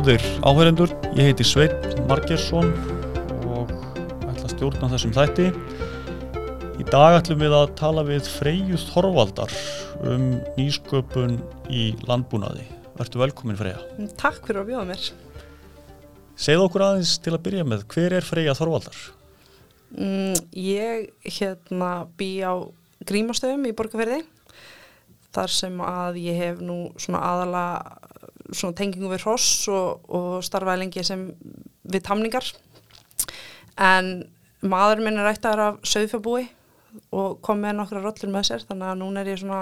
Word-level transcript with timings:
Góðir 0.00 0.22
áhörendur, 0.48 0.92
ég 1.12 1.26
heiti 1.28 1.44
Sveit 1.44 1.82
Margersson 2.08 2.70
og 3.52 3.68
ætla 4.30 4.46
að 4.46 4.52
stjórna 4.54 4.88
þessum 4.94 5.12
þætti. 5.12 5.48
Í 6.80 6.86
dag 6.88 7.18
ætlum 7.18 7.42
við 7.42 7.56
að 7.58 7.74
tala 7.76 8.06
við 8.08 8.30
Freyju 8.38 8.80
Þorvaldar 8.80 9.52
um 10.08 10.24
nýsköpun 10.56 11.36
í 11.68 11.90
landbúnaði. 12.08 12.64
Vertu 12.96 13.20
velkomin 13.20 13.60
Freyja. 13.60 13.84
Takk 14.16 14.40
fyrir 14.48 14.62
að 14.62 14.70
bjóða 14.70 14.86
mér. 14.94 15.10
Segð 16.48 16.64
okkur 16.64 16.86
aðeins 16.86 17.18
til 17.20 17.36
að 17.36 17.42
byrja 17.50 17.68
með, 17.68 17.84
hver 17.92 18.16
er 18.22 18.30
Freyja 18.30 18.56
Þorvaldar? 18.56 19.02
Mm, 19.92 20.32
ég 20.56 21.10
hérna 21.28 21.92
bý 22.16 22.38
á 22.40 22.56
grímastöðum 23.04 23.68
í 23.68 23.76
Borgarferði 23.76 24.22
þar 25.36 25.52
sem 25.60 25.76
að 25.84 26.22
ég 26.24 26.40
hef 26.40 26.64
nú 26.64 26.86
svona 26.96 27.20
aðala 27.34 27.66
svona 28.52 28.76
tengingu 28.78 29.10
við 29.12 29.24
hross 29.24 29.68
og, 29.72 30.04
og 30.10 30.44
starfaði 30.44 30.84
lengi 30.84 31.04
sem 31.06 31.26
við 31.90 32.04
tamningar. 32.06 32.46
En 33.80 34.24
maður 34.60 35.04
minn 35.04 35.18
er 35.20 35.28
rættar 35.28 35.62
af 35.64 35.80
söðfjabúi 35.88 36.48
og 37.14 37.38
kom 37.44 37.60
með 37.62 37.78
nokkra 37.78 38.02
rollur 38.02 38.32
með 38.32 38.48
sér 38.50 38.64
þannig 38.68 38.92
að 38.92 39.00
núna 39.00 39.22
er 39.22 39.32
ég 39.32 39.40
svona, 39.40 39.60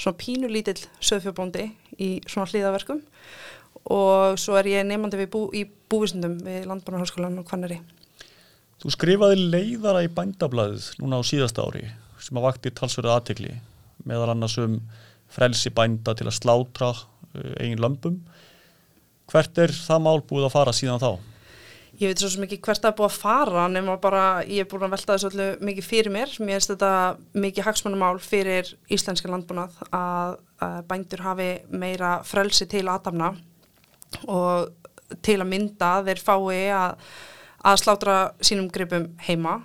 svona 0.00 0.20
pínulítill 0.20 0.78
söðfjabóndi 1.02 1.66
í 1.98 2.10
svona 2.30 2.48
hlýðaverkum 2.50 3.02
og 3.90 4.38
svo 4.40 4.58
er 4.60 4.68
ég 4.70 4.86
nefandi 4.86 5.26
bú, 5.30 5.48
í 5.56 5.64
búvisundum 5.90 6.38
við 6.44 6.68
Landbúrnarháskólan 6.70 7.40
og 7.40 7.48
Kvanneri 7.48 7.80
Þú 8.80 8.94
skrifaði 8.94 9.48
leiðara 9.52 10.06
í 10.06 10.12
bændablaðið 10.14 10.86
núna 11.02 11.20
á 11.20 11.22
síðasta 11.26 11.66
ári 11.66 11.84
sem 12.20 12.38
að 12.38 12.46
vakti 12.46 12.72
talsverðið 12.76 13.16
aðtegli 13.16 13.54
meðal 14.08 14.32
annars 14.32 14.56
um 14.60 14.78
frelsi 15.30 15.72
bænda 15.74 16.14
til 16.16 16.28
að 16.28 16.38
slátra 16.38 16.92
eigin 17.34 17.82
lömpum. 17.82 18.20
Hvert 19.30 19.60
er 19.62 19.74
það 19.74 20.06
mál 20.06 20.20
búið 20.26 20.48
að 20.48 20.54
fara 20.56 20.74
síðan 20.74 21.02
þá? 21.02 21.10
Ég 22.00 22.12
veit 22.12 22.22
svo 22.22 22.40
mikið 22.40 22.60
hvert 22.64 22.80
það 22.80 22.90
er 22.90 22.96
búið 22.98 23.08
að 23.10 23.18
fara 23.20 23.64
nema 23.68 23.96
bara 24.00 24.24
ég 24.46 24.64
er 24.64 24.68
búin 24.70 24.86
að 24.86 24.94
velta 24.94 25.16
þessu 25.16 25.30
öllu 25.30 25.48
mikið 25.68 25.86
fyrir 25.86 26.14
mér. 26.14 26.34
Mér 26.40 26.58
finnst 26.58 26.72
þetta 26.72 26.92
mikið 27.44 27.66
hagsmannumál 27.66 28.14
fyrir 28.24 28.70
íslenska 28.88 29.30
landbúnað 29.30 29.74
að, 29.92 30.38
að 30.64 30.78
bændur 30.90 31.24
hafi 31.26 31.50
meira 31.70 32.14
frelsi 32.26 32.68
til 32.70 32.86
aðdamna 32.88 33.34
og 34.30 34.70
til 35.26 35.40
að 35.40 35.50
mynda 35.50 35.90
þeir 36.06 36.22
fái 36.22 36.70
að, 36.74 37.10
að 37.66 37.82
slátra 37.82 38.16
sínum 38.40 38.70
gripum 38.72 39.10
heima 39.26 39.58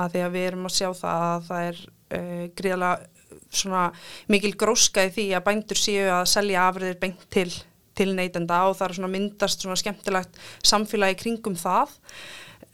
að 0.00 0.14
því 0.14 0.24
að 0.24 0.34
við 0.36 0.48
erum 0.50 0.68
að 0.68 0.76
sjá 0.76 0.88
það 0.96 1.26
að 1.26 1.46
það 1.50 1.68
er 1.68 1.82
uh, 1.86 2.44
gríðalega 2.58 3.12
svona 3.50 3.88
mikil 4.32 4.54
gróska 4.58 5.06
í 5.06 5.12
því 5.14 5.26
að 5.36 5.46
bændur 5.48 5.80
séu 5.80 6.06
að 6.12 6.28
selja 6.30 6.68
afriðir 6.70 7.00
beint 7.02 7.26
til, 7.32 7.48
til 7.96 8.12
neytenda 8.16 8.62
og 8.68 8.78
það 8.78 8.88
er 8.88 8.96
svona 8.98 9.12
myndast 9.12 9.64
svona 9.64 9.78
skemmtilegt 9.80 10.40
samfélagi 10.66 11.20
kringum 11.22 11.58
það. 11.60 11.94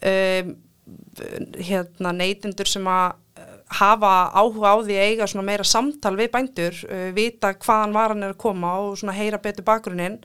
Um, 0.03 0.55
hérna 1.63 2.11
neytendur 2.15 2.67
sem 2.67 2.87
að 2.91 3.19
hafa 3.73 4.09
áhuga 4.35 4.73
á 4.75 4.77
því 4.83 4.97
að 4.97 5.05
eiga 5.11 5.27
svona 5.29 5.47
meira 5.47 5.65
samtal 5.65 6.17
við 6.19 6.33
bændur, 6.33 6.81
uh, 6.89 7.07
vita 7.15 7.53
hvaðan 7.55 7.95
varan 7.95 8.25
er 8.25 8.35
að 8.35 8.41
koma 8.43 8.75
og 8.83 8.97
svona 8.99 9.15
heyra 9.17 9.39
betur 9.41 9.65
bakgrunnin 9.67 10.19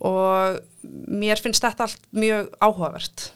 og 0.00 0.62
mér 0.82 1.40
finnst 1.42 1.62
þetta 1.64 1.86
allt 1.86 2.08
mjög 2.16 2.48
áhugavert 2.62 3.26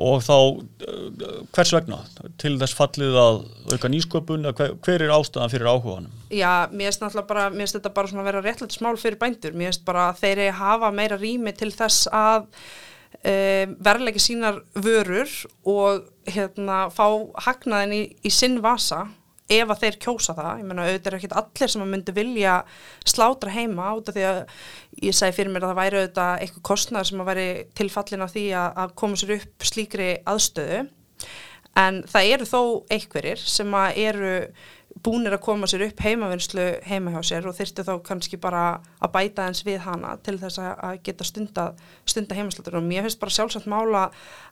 og 0.00 0.22
þá 0.24 0.36
uh, 0.36 1.40
hvers 1.54 1.72
vegna? 1.76 1.98
Til 2.40 2.54
þess 2.60 2.76
fallið 2.78 3.18
að 3.22 3.40
auka 3.72 3.90
nýsköpun 3.92 4.48
hver, 4.52 4.76
hver 4.84 5.04
er 5.06 5.14
ástæðan 5.14 5.52
fyrir 5.52 5.70
áhuganum? 5.72 6.14
Já, 6.32 6.68
mér 6.72 6.90
finnst 6.90 7.04
náttúrulega 7.04 7.28
bara 7.32 7.48
mér 7.52 7.64
finnst 7.64 7.78
þetta 7.78 7.94
bara 7.96 8.12
svona 8.12 8.24
að 8.24 8.30
vera 8.30 8.44
réttlægt 8.46 8.78
smál 8.78 8.94
fyrir 9.00 9.20
bændur. 9.20 9.56
Mér 9.56 9.72
finnst 9.72 9.84
bara 9.88 10.08
að 10.10 10.22
þeir 10.24 10.44
hafa 10.60 10.92
meira 10.94 11.20
rými 11.20 11.54
til 11.56 11.72
þess 11.74 12.08
að 12.12 12.48
um, 12.48 13.74
verðleiki 13.88 14.22
sínar 14.22 14.62
vörur 14.74 15.32
og 15.68 16.06
hérna 16.30 16.86
fá 16.94 17.06
hagnaðin 17.48 17.96
í, 17.96 18.02
í 18.22 18.32
sinn 18.32 18.60
vasa 18.64 19.06
ef 19.56 19.72
að 19.72 19.84
þeir 19.84 19.98
kjósa 20.04 20.34
það, 20.38 20.50
ég 20.60 20.68
menna 20.68 20.86
auðvitað 20.86 21.10
er 21.10 21.18
ekkit 21.18 21.36
allir 21.42 21.72
sem 21.72 21.84
að 21.84 21.92
myndi 21.92 22.16
vilja 22.16 22.56
slátra 23.12 23.54
heima 23.54 23.92
út 23.98 24.10
af 24.10 24.16
því 24.16 24.26
að 24.28 24.42
ég 25.06 25.16
segi 25.18 25.36
fyrir 25.38 25.54
mér 25.54 25.66
að 25.66 25.72
það 25.72 25.80
væri 25.80 26.00
auðvitað 26.00 26.34
eitthvað 26.44 26.66
kostnæður 26.70 27.10
sem 27.10 27.22
að 27.22 27.30
væri 27.32 27.46
tilfallin 27.80 28.26
af 28.26 28.34
því 28.34 28.44
að, 28.58 28.68
að 28.84 28.94
koma 29.02 29.20
sér 29.20 29.34
upp 29.38 29.66
slíkri 29.72 30.10
aðstöðu. 30.32 30.84
En 31.82 32.02
það 32.12 32.30
eru 32.34 32.46
þó 32.50 32.62
einhverjir 32.92 33.42
sem 33.48 33.76
að 33.78 34.00
eru 34.02 34.32
búinir 35.00 35.32
að 35.32 35.44
koma 35.46 35.68
sér 35.70 35.86
upp 35.86 36.02
heimavinnslu 36.04 36.66
heima 36.84 37.14
hjá 37.14 37.22
sér 37.24 37.48
og 37.48 37.56
þyrstu 37.56 37.84
þá 37.86 37.92
kannski 38.04 38.38
bara 38.40 38.64
að 39.00 39.12
bæta 39.14 39.46
eins 39.48 39.62
við 39.64 39.80
hana 39.86 40.18
til 40.24 40.36
þess 40.40 40.60
að 40.62 41.00
geta 41.06 41.26
stunda, 41.26 41.66
stunda 42.04 42.36
heimaslatur 42.36 42.76
og 42.80 42.86
mér 42.86 43.06
finnst 43.06 43.22
bara 43.22 43.34
sjálfsagt 43.34 43.70
mála 43.72 44.04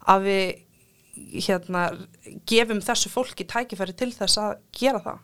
að 0.08 0.26
við 0.28 0.44
hérna, 1.16 1.86
gefum 2.48 2.82
þessu 2.84 3.10
fólki 3.12 3.46
tækifæri 3.48 3.96
til 3.96 4.10
þess 4.14 4.40
að 4.40 4.52
gera 4.76 5.02
það. 5.04 5.18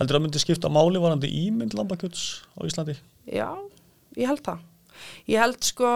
Heldur 0.00 0.16
það 0.16 0.20
að 0.20 0.24
myndi 0.24 0.42
skipta 0.42 0.72
máli 0.72 1.02
varandi 1.02 1.30
ímynd 1.42 1.76
lambakjöts 1.76 2.24
á 2.56 2.60
Íslandi? 2.64 2.96
Já, 3.28 3.48
ég 4.16 4.30
held 4.30 4.42
það. 4.46 4.62
Ég 5.28 5.42
held 5.42 5.60
sko, 5.64 5.90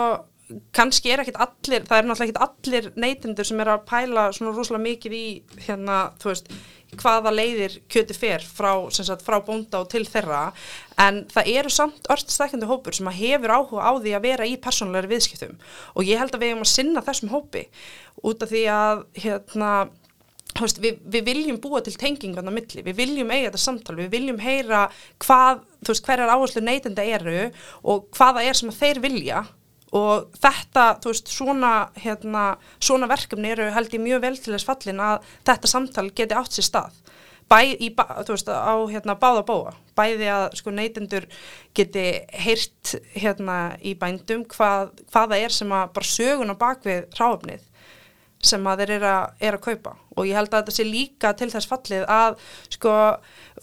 kannski 0.77 1.13
er 1.13 1.23
ekkit 1.23 1.39
allir, 1.41 1.85
það 1.89 1.99
er 1.99 2.07
náttúrulega 2.09 2.27
ekkit 2.29 2.43
allir 2.45 2.89
neytindur 3.01 3.49
sem 3.49 3.61
er 3.65 3.71
að 3.73 3.85
pæla 3.89 4.29
svona 4.37 4.53
rosalega 4.53 4.85
mikið 4.85 5.17
í 5.17 5.27
hérna, 5.65 5.99
þú 6.21 6.31
veist, 6.31 6.51
hvaða 7.01 7.33
leiðir 7.35 7.79
kjöti 7.91 8.15
fer 8.17 8.45
frá, 8.45 8.71
sagt, 8.95 9.25
frá 9.25 9.39
bónda 9.45 9.81
og 9.83 9.89
til 9.91 10.05
þeirra. 10.07 10.45
En 11.01 11.25
það 11.33 11.51
eru 11.57 11.73
samt 11.73 12.07
örtstækjandi 12.13 12.69
hópur 12.71 12.95
sem 12.95 13.11
hefur 13.17 13.57
áhuga 13.57 13.89
á 13.89 13.93
því 13.97 14.15
að 14.15 14.29
vera 14.29 14.47
í 14.47 14.55
persónulegri 14.63 15.15
viðskiptum. 15.15 15.59
Og 15.97 16.07
ég 16.07 16.21
held 16.21 16.37
að 16.37 16.45
við 16.45 16.55
hefum 16.55 16.67
að 16.67 16.73
sinna 16.75 17.05
þessum 17.09 17.35
hópi 17.35 17.67
út 18.23 18.45
af 18.45 18.53
því 18.53 18.65
að 18.77 19.03
hérna, 19.25 19.73
veist, 20.61 20.81
við, 20.85 21.03
við 21.17 21.27
viljum 21.33 21.61
búa 21.65 21.83
til 21.83 21.97
tengingan 21.99 22.47
á 22.47 22.53
milli, 22.55 22.85
við 22.87 23.01
viljum 23.01 23.33
eiga 23.33 23.49
þetta 23.49 23.65
samtal, 23.65 23.99
við 23.99 24.13
viljum 24.15 24.41
heyra 24.45 24.87
hvað, 25.25 25.65
þú 25.83 25.95
veist, 25.95 26.07
hverjar 26.07 26.37
áherslu 26.37 26.65
neytenda 26.65 27.11
eru 27.17 27.51
og 27.83 28.09
hvaða 28.15 28.47
er 28.47 28.61
sem 28.61 28.75
þeir 28.75 29.03
vilja 29.03 29.45
og 29.95 30.31
þetta, 30.43 30.87
þú 31.03 31.13
veist, 31.13 31.31
svona, 31.31 31.73
hérna, 32.03 32.45
svona 32.83 33.09
verkefni 33.11 33.53
eru 33.55 33.71
held 33.75 33.95
ég 33.95 34.03
mjög 34.03 34.25
vel 34.25 34.35
til 34.39 34.55
þess 34.55 34.69
fallin 34.69 35.03
að 35.03 35.29
þetta 35.47 35.71
samtal 35.71 36.09
geti 36.11 36.39
átt 36.39 36.57
sér 36.57 36.69
stað. 36.69 36.97
Bæ, 37.51 37.59
í, 37.77 37.91
þú 37.93 38.33
veist, 38.33 38.49
á 38.49 38.75
hérna, 38.91 39.19
báða 39.21 39.45
bóa. 39.47 39.75
Bæði 39.95 40.31
að 40.33 40.47
sko, 40.59 40.73
neytendur 40.75 41.29
geti 41.77 42.07
heyrt 42.47 42.97
hérna, 43.15 43.77
í 43.85 43.95
bændum 44.01 44.47
hvað, 44.51 44.91
hvaða 45.13 45.39
er 45.45 45.55
sem 45.55 45.71
að 45.77 45.95
bara 45.95 46.11
sögun 46.11 46.55
á 46.55 46.57
bakvið 46.59 47.07
ráfnið 47.21 47.71
sem 48.45 48.67
að 48.69 48.83
þeir 48.83 48.93
eru 48.99 49.09
að, 49.09 49.37
er 49.41 49.57
að 49.57 49.63
kaupa 49.65 49.95
og 50.15 50.27
ég 50.29 50.37
held 50.37 50.51
að 50.51 50.65
þetta 50.65 50.75
sé 50.77 50.85
líka 50.85 51.31
til 51.39 51.49
þess 51.53 51.71
fallið 51.71 52.05
að 52.13 52.37
sko 52.77 52.93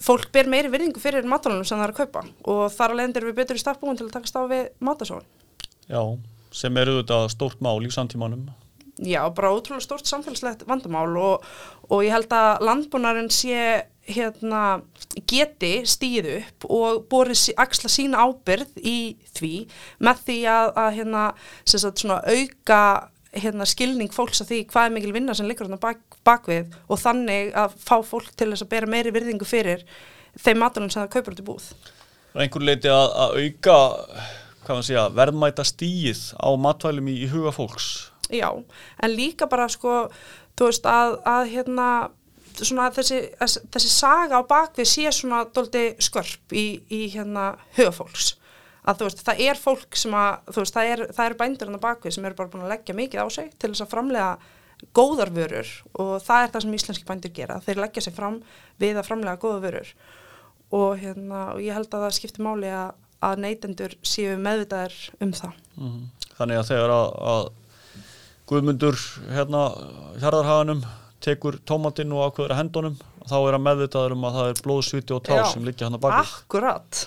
fólk 0.02 0.32
ber 0.34 0.50
meiri 0.50 0.72
virðingu 0.72 1.02
fyrir 1.02 1.28
matalunum 1.28 1.66
sem 1.68 1.78
það 1.78 1.86
er 1.86 1.94
að 1.94 2.00
kaupa 2.00 2.24
og 2.50 2.64
þar 2.74 2.94
alveg 2.94 3.08
endur 3.08 3.28
við 3.28 3.38
betur 3.38 3.60
í 3.60 3.62
starfbúin 3.62 4.00
til 4.00 4.08
að 4.08 4.16
takast 4.16 4.38
á 4.38 4.42
við 4.50 4.66
matasóðan. 4.82 5.28
Já, 5.92 6.02
sem 6.56 6.76
eru 6.80 6.98
þetta 7.02 7.22
stórt 7.32 7.62
mál 7.64 7.78
í 7.84 7.92
samtímanum. 7.92 8.48
Já, 9.02 9.22
bara 9.34 9.52
ótrúlega 9.52 9.84
stórt 9.84 10.08
samfélagslegt 10.08 10.66
vandamál 10.68 11.16
og, 11.16 11.46
og 11.88 12.04
ég 12.04 12.12
held 12.12 12.32
að 12.36 12.64
landbúnarinn 12.68 13.30
sé 13.32 13.86
hérna, 14.02 14.82
geti 15.30 15.72
stíð 15.88 16.28
upp 16.38 16.66
og 16.68 17.04
borið 17.10 17.52
axla 17.60 17.90
sína 17.92 18.24
ábyrð 18.26 18.80
í 18.82 19.14
því 19.36 19.52
með 20.02 20.22
því 20.26 20.38
að, 20.50 20.72
að 20.84 20.90
hérna, 20.98 21.24
sagt, 21.64 22.04
auka 22.04 22.82
hérna, 23.32 23.66
skilning 23.68 24.12
fólks 24.12 24.42
að 24.42 24.52
því 24.52 24.60
hvað 24.72 24.88
er 24.88 24.94
mikil 24.96 25.14
vinna 25.16 25.36
sem 25.38 25.48
liggur 25.48 25.70
bak, 25.80 26.02
bakvið 26.26 26.74
og 26.88 27.00
þannig 27.00 27.54
að 27.56 27.78
fá 27.80 27.96
fólk 28.04 28.34
til 28.36 28.50
þess 28.52 28.66
að 28.66 28.72
bera 28.74 28.90
meiri 28.90 29.14
virðingu 29.14 29.48
fyrir 29.48 29.86
þeim 30.36 30.60
matalunum 30.60 30.92
sem 30.92 31.04
það 31.04 31.12
kaupur 31.16 31.36
út 31.36 31.42
í 31.42 31.46
búð. 31.46 31.70
Það 32.32 32.40
er 32.40 32.46
einhver 32.46 32.66
leiti 32.66 32.92
að, 32.92 33.08
að 33.22 33.38
auka 33.40 33.78
hvað 34.62 34.78
maður 34.78 34.88
segja, 34.88 35.04
verðmæta 35.18 35.66
stíð 35.66 36.22
á 36.38 36.48
matvælum 36.60 37.10
í, 37.10 37.16
í 37.24 37.30
huga 37.32 37.52
fólks. 37.54 37.88
Já, 38.32 38.48
en 39.02 39.14
líka 39.14 39.48
bara 39.50 39.68
sko, 39.70 40.06
þú 40.56 40.68
veist 40.70 40.86
að, 40.88 41.16
að 41.28 41.50
hérna, 41.52 41.88
svona 42.60 42.88
þessi, 42.94 43.20
þessi 43.42 43.90
saga 43.92 44.40
á 44.40 44.42
bakvið 44.48 44.88
sé 44.88 45.12
svona 45.12 45.42
doldi 45.52 45.90
skörp 46.02 46.54
í, 46.56 46.66
í 46.88 47.02
hérna 47.12 47.52
huga 47.76 47.92
fólks. 47.98 48.32
Að 48.82 48.98
þú 48.98 49.08
veist, 49.08 49.22
það 49.26 49.44
er 49.44 49.60
fólk 49.60 49.98
sem 49.98 50.16
að, 50.18 50.32
þú 50.48 50.64
veist, 50.64 50.78
það 50.78 50.94
er, 50.94 51.04
það 51.14 51.28
er 51.28 51.38
bændur 51.42 51.70
hann 51.70 51.78
á 51.78 51.86
bakvið 51.86 52.16
sem 52.16 52.24
eru 52.26 52.38
bara 52.38 52.50
búin 52.50 52.64
að 52.66 52.74
leggja 52.74 52.98
mikið 52.98 53.22
á 53.22 53.26
sig 53.30 53.52
til 53.54 53.70
þess 53.70 53.84
að 53.84 53.92
framlega 53.92 54.32
góðar 54.96 55.30
vörur 55.30 55.68
og 56.02 56.16
það 56.24 56.40
er 56.42 56.50
það 56.50 56.64
sem 56.64 56.74
íslenski 56.78 57.06
bændur 57.06 57.34
gera. 57.36 57.60
Þeir 57.62 57.84
leggja 57.84 58.02
sig 58.08 58.16
fram 58.16 58.40
við 58.82 58.98
að 58.98 59.06
framlega 59.06 59.38
góða 59.42 59.62
vörur 59.68 59.92
og 60.72 60.96
hérna, 60.98 61.44
og 61.52 61.62
ég 61.62 61.76
held 61.76 61.92
að 61.92 62.06
það 62.06 62.16
skiptir 62.16 62.46
máli 62.46 62.72
að 62.74 62.96
að 63.22 63.42
neytendur 63.44 63.96
séu 64.06 64.36
meðvitaðar 64.42 64.96
um 65.22 65.34
það. 65.36 65.60
Mm. 65.78 66.00
Þannig 66.38 66.60
að 66.60 66.70
þegar 66.72 66.94
að, 66.96 67.12
að 67.32 67.50
Guðmundur 68.52 68.98
hérna 69.32 69.62
hérðarhaganum 70.20 70.82
tekur 71.22 71.56
tómatinn 71.68 72.12
og 72.12 72.32
ákveður 72.32 72.52
að 72.52 72.58
hendunum 72.58 72.96
þá 73.22 73.36
er 73.38 73.56
að 73.56 73.64
meðvitaður 73.68 74.16
um 74.16 74.24
að 74.26 74.38
það 74.38 74.50
er 74.50 74.62
blóðsviti 74.66 75.14
og 75.14 75.22
tár 75.28 75.38
Já, 75.38 75.44
sem 75.52 75.66
liggja 75.66 75.86
hann 75.86 75.96
að 75.96 76.02
baki. 76.02 76.24
Akkurat, 76.26 77.02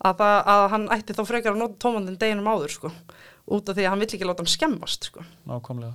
að, 0.00 0.22
það, 0.22 0.38
að 0.54 0.64
hann 0.72 0.86
ætti 0.96 1.16
þá 1.18 1.22
frekar 1.28 1.52
að 1.52 1.60
nota 1.60 1.78
tómandin 1.84 2.16
deginum 2.20 2.48
áður 2.48 2.74
sko 2.78 2.92
út 3.52 3.68
af 3.68 3.76
því 3.76 3.84
að 3.84 3.92
hann 3.92 4.02
vill 4.02 4.08
ekki 4.08 4.28
láta 4.28 4.44
hann 4.44 4.52
skemmast 4.52 5.08
sko 5.10 5.24
nákvæmlega 5.50 5.92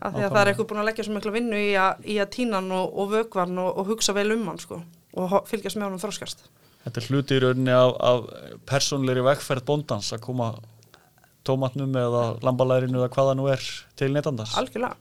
af 0.00 0.14
því 0.14 0.24
að 0.24 0.30
það 0.32 0.40
er 0.40 0.50
eitthvað 0.50 0.68
búin 0.70 0.80
að 0.80 0.88
leggja 0.88 1.04
svo 1.06 1.16
miklu 1.16 1.34
vinnu 1.34 1.58
í 1.60 1.72
að, 1.76 2.06
í 2.08 2.16
að 2.22 2.30
tína 2.36 2.60
hann 2.60 2.72
og, 2.72 2.94
og 3.02 3.10
vögva 3.12 3.44
hann 3.44 3.60
og, 3.60 3.70
og 3.82 3.90
hugsa 3.92 4.14
vel 4.16 4.30
um 4.32 4.46
hann 4.48 4.60
sko 4.62 4.80
og 5.20 5.36
fylgjast 5.50 5.76
með 5.76 5.90
honum 5.90 6.02
þróskast 6.02 6.48
Þetta 6.80 6.96
er 7.02 7.06
hluti 7.10 7.36
í 7.36 7.40
rauninni 7.42 7.72
af, 7.76 7.90
af 8.00 8.28
persónleiri 8.70 9.24
vegferð 9.26 9.66
bóndans 9.68 10.12
að 10.14 10.24
koma 10.24 10.54
tómatnum 11.46 11.94
eða 11.96 12.24
lambalærinu 12.44 13.00
eða 13.00 13.12
hvaða 13.14 13.36
nú 13.38 13.48
er 13.50 13.62
til 13.98 14.12
neytandans. 14.14 14.56
algjörlega 14.60 14.96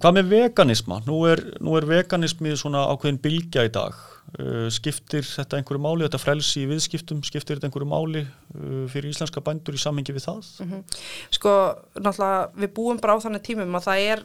Hvað 0.00 0.14
með 0.16 0.28
veganisma? 0.30 1.02
Nú 1.04 1.18
er, 1.28 1.42
nú 1.60 1.74
er 1.76 1.84
veganismi 1.84 2.54
svona 2.56 2.86
ákveðin 2.94 3.18
bylgja 3.20 3.66
í 3.68 3.72
dag. 3.74 3.98
Uh, 4.38 4.70
skiptir 4.72 5.26
þetta 5.26 5.58
einhverju 5.58 5.82
máli, 5.84 6.06
þetta 6.06 6.20
frelsi 6.22 6.62
í 6.62 6.68
viðskiptum, 6.70 7.20
skiptir 7.26 7.58
þetta 7.58 7.68
einhverju 7.68 7.88
máli 7.90 8.22
uh, 8.22 8.86
fyrir 8.88 9.10
íslenska 9.10 9.42
bændur 9.44 9.76
í 9.76 9.82
samhengi 9.82 10.14
við 10.16 10.24
það? 10.24 10.48
sko, 11.36 11.52
náttúrulega 11.98 12.62
við 12.62 12.72
búum 12.78 13.02
bara 13.02 13.18
á 13.20 13.24
þannig 13.26 13.44
tímum 13.50 13.76
að 13.76 13.90
það 13.90 14.06
er 14.14 14.24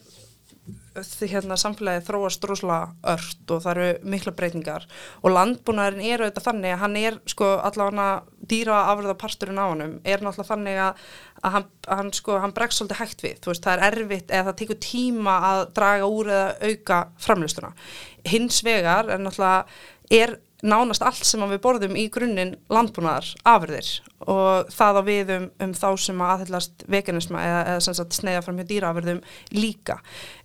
hérna 1.30 1.58
samfélagið 1.60 2.08
þróast 2.08 2.42
droslega 2.44 3.14
ört 3.14 3.54
og 3.54 3.64
það 3.64 3.72
eru 3.74 4.12
mikla 4.14 4.34
breytingar 4.38 4.88
og 5.22 5.34
landbúnaðurinn 5.36 6.06
er 6.08 6.24
auðvitað 6.24 6.48
þannig 6.50 6.74
að 6.76 6.82
hann 6.84 6.98
er 7.02 7.20
sko 7.30 7.50
allavega 7.70 8.08
dýra 8.52 8.80
afröða 8.92 9.18
parturinn 9.22 9.62
á 9.62 9.66
hannum 9.68 9.96
er 10.04 10.24
náttúrulega 10.24 10.50
þannig 10.52 10.82
að, 10.86 11.04
að 11.42 11.56
hann, 11.58 11.68
hann 12.00 12.14
sko, 12.16 12.40
hann 12.44 12.56
bregst 12.58 12.82
svolítið 12.82 13.02
hægt 13.02 13.26
við, 13.26 13.38
þú 13.44 13.54
veist, 13.54 13.68
það 13.68 13.76
er 13.76 13.86
erfitt 13.92 14.34
eða 14.34 14.50
það 14.50 14.60
tekur 14.64 14.82
tíma 14.88 15.38
að 15.52 15.64
draga 15.78 16.10
úr 16.18 16.34
eða 16.34 16.72
auka 16.72 17.00
framlustuna. 17.22 17.72
Hins 18.28 18.64
vegar 18.66 19.12
er 19.14 19.24
náttúrulega 19.24 19.66
er 20.18 20.38
nánast 20.66 21.04
allt 21.06 21.26
sem 21.28 21.44
við 21.52 21.62
borðum 21.62 21.98
í 22.00 22.08
grunninn 22.14 22.56
landbúnaðar 22.74 23.30
afurðir 23.46 23.90
og 24.26 24.72
það 24.74 25.00
á 25.00 25.02
við 25.06 25.34
um, 25.36 25.46
um 25.62 25.74
þá 25.78 25.90
sem 26.02 26.24
að 26.24 26.34
aðhyllast 26.34 26.86
veganisma 26.90 27.44
eða, 27.46 27.60
eða 27.76 27.96
sagt 28.00 28.18
sneiða 28.18 28.44
fram 28.46 28.58
hjá 28.58 28.70
dýraafurðum 28.72 29.22
líka. 29.54 30.00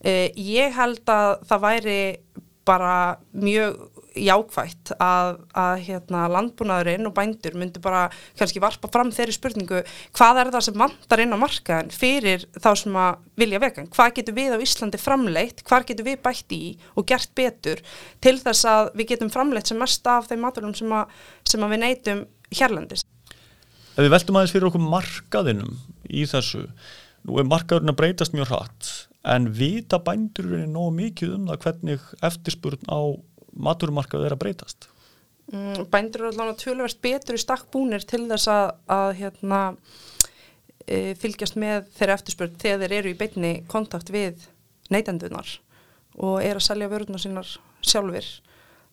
Eh, 0.05 0.29
ég 0.37 0.77
held 0.77 1.09
að 1.09 1.47
það 1.49 1.65
væri 1.65 1.99
bara 2.69 2.97
mjög 3.33 3.81
jákvætt 4.17 4.93
að, 5.03 5.39
að 5.57 5.75
hérna, 5.87 6.25
landbúnaðurinn 6.33 7.09
og 7.09 7.15
bændur 7.17 7.57
myndu 7.59 7.83
bara 7.85 8.07
kannski 8.39 8.63
varpa 8.63 8.91
fram 8.93 9.13
þeirri 9.15 9.37
spurningu 9.37 9.83
hvað 10.17 10.43
er 10.43 10.53
það 10.57 10.67
sem 10.69 10.81
vantar 10.83 11.25
inn 11.25 11.37
á 11.37 11.43
markaðin 11.43 11.95
fyrir 11.95 12.47
þá 12.57 12.71
sem 12.83 12.99
að 13.05 13.23
vilja 13.43 13.63
vegan? 13.63 13.89
Hvað 13.93 14.17
getur 14.19 14.39
við 14.39 14.57
á 14.57 14.65
Íslandi 14.65 15.01
framleitt? 15.01 15.65
Hvað 15.69 15.89
getur 15.93 16.09
við 16.11 16.21
bætt 16.25 16.57
í 16.57 16.63
og 16.97 17.09
gert 17.09 17.33
betur 17.39 17.81
til 18.23 18.37
þess 18.43 18.69
að 18.69 18.93
við 18.99 19.15
getum 19.15 19.33
framleitt 19.33 19.73
sem 19.73 19.81
mest 19.81 20.07
af 20.11 20.29
þeim 20.31 20.45
maturlum 20.45 20.77
sem, 20.77 20.93
sem 21.49 21.65
að 21.65 21.75
við 21.77 21.85
neytum 21.87 22.27
hérlandis 22.53 23.07
Ef 23.93 24.01
við 24.01 24.13
veltum 24.15 24.37
aðeins 24.39 24.53
fyrir 24.55 24.71
okkur 24.71 24.85
markaðinum 24.89 25.73
í 26.09 26.23
þessu, 26.29 26.63
nú 27.29 27.37
er 27.41 27.49
markaðurinn 27.49 27.93
að 27.93 27.99
breytast 27.99 28.33
mjög 28.33 28.49
hratt, 28.49 28.93
en 29.29 29.51
vita 29.53 29.99
bændurinn 30.01 30.73
nógu 30.73 30.95
mikið 30.97 31.35
um 31.37 31.51
það 31.51 31.67
hvernig 31.67 32.07
eftirspurn 32.25 32.89
á 32.89 33.01
maturmarkaðu 33.53 34.29
er 34.29 34.37
að 34.37 34.43
breytast? 34.45 34.89
mm, 35.51 35.89
bændur 35.91 36.23
eru 36.25 36.31
allavega 36.33 36.61
tölverst 36.61 37.03
betur 37.05 37.37
í 37.37 37.43
stakk 37.43 37.69
búnir 37.73 38.05
til 38.09 38.25
þess 38.31 38.49
að, 38.53 38.71
að 38.93 39.11
hérna, 39.21 39.61
e, 40.87 41.15
fylgjast 41.21 41.59
með 41.61 41.91
þeirra 41.97 42.17
eftirspurn 42.19 42.57
þegar 42.63 42.85
þeir 42.85 42.97
eru 43.01 43.13
í 43.13 43.19
beinni 43.19 43.53
kontakt 43.71 44.13
við 44.13 44.47
neytendunar 44.93 45.59
og 46.21 46.41
er 46.45 46.59
að 46.59 46.67
selja 46.67 46.91
vörðuna 46.93 47.21
sínar 47.21 47.49
sjálfur. 47.83 48.27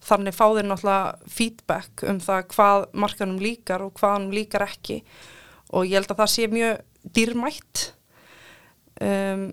Þannig 0.00 0.32
fá 0.32 0.46
þeir 0.48 0.68
náttúrulega 0.70 1.28
feedback 1.28 2.04
um 2.08 2.20
það 2.24 2.46
hvað 2.54 2.84
markanum 3.04 3.40
líkar 3.42 3.84
og 3.84 3.92
hvað 3.98 4.14
hann 4.16 4.30
líkar 4.32 4.64
ekki 4.64 5.02
og 5.76 5.84
ég 5.84 5.98
held 5.98 6.14
að 6.14 6.22
það 6.22 6.30
sé 6.32 6.46
mjög 6.50 7.10
dýrmætt 7.16 7.82
um, 9.04 9.44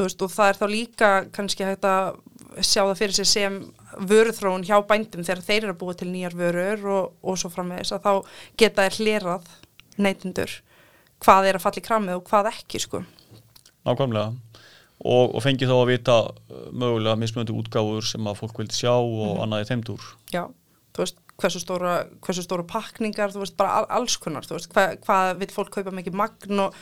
veist 0.00 0.24
og 0.24 0.32
það 0.32 0.50
er 0.50 0.58
þá 0.58 0.66
líka 0.70 1.10
kannski 1.34 1.66
hægt 1.66 1.86
að 1.86 2.18
sjá 2.64 2.82
það 2.82 2.98
fyrir 2.98 3.16
sig 3.20 3.28
sem 3.28 3.60
vöruþróun 4.00 4.64
hjá 4.66 4.78
bændum 4.88 5.24
þegar 5.26 5.44
þeir 5.46 5.62
eru 5.64 5.74
að 5.74 5.80
búa 5.82 5.96
til 5.98 6.10
nýjar 6.10 6.36
vörur 6.38 6.84
og, 6.94 7.14
og 7.22 7.38
svo 7.40 7.50
framvegis 7.52 7.92
að 7.96 8.06
þá 8.06 8.12
geta 8.60 8.86
þeir 8.86 8.98
hlerað 9.00 9.50
neytendur 10.00 10.56
hvað 11.20 11.48
er 11.50 11.58
að 11.58 11.64
falla 11.66 11.82
í 11.82 11.86
kramið 11.86 12.18
og 12.18 12.28
hvað 12.30 12.50
ekki 12.54 12.80
sko. 12.82 13.02
Nákvæmlega. 13.88 14.32
Og, 15.00 15.34
og 15.34 15.40
fengi 15.44 15.68
þá 15.68 15.74
að 15.78 15.90
vita 15.94 16.16
uh, 16.28 16.64
mögulega 16.76 17.16
mismunandi 17.16 17.56
útgáfur 17.56 18.04
sem 18.04 18.26
að 18.28 18.40
fólk 18.42 18.58
vildi 18.60 18.76
sjá 18.76 18.92
og 18.92 19.40
annað 19.44 19.64
í 19.64 19.68
þeimdúr. 19.70 20.08
Já, 20.34 20.42
þú 20.92 21.04
veist 21.04 21.20
hversu 21.40 21.62
stóra, 21.62 21.94
hversu 22.20 22.44
stóra 22.44 22.66
pakningar, 22.68 23.32
þú 23.32 23.44
veist 23.44 23.56
bara 23.56 23.78
all, 23.80 23.86
alls 24.00 24.18
konar, 24.20 24.44
þú 24.44 24.58
veist 24.58 24.68
hvað, 24.74 24.98
hvað 25.06 25.30
vil 25.40 25.48
fólk 25.54 25.72
kaupa 25.78 25.94
mikið 25.96 26.18
magn 26.20 26.66
og, 26.66 26.76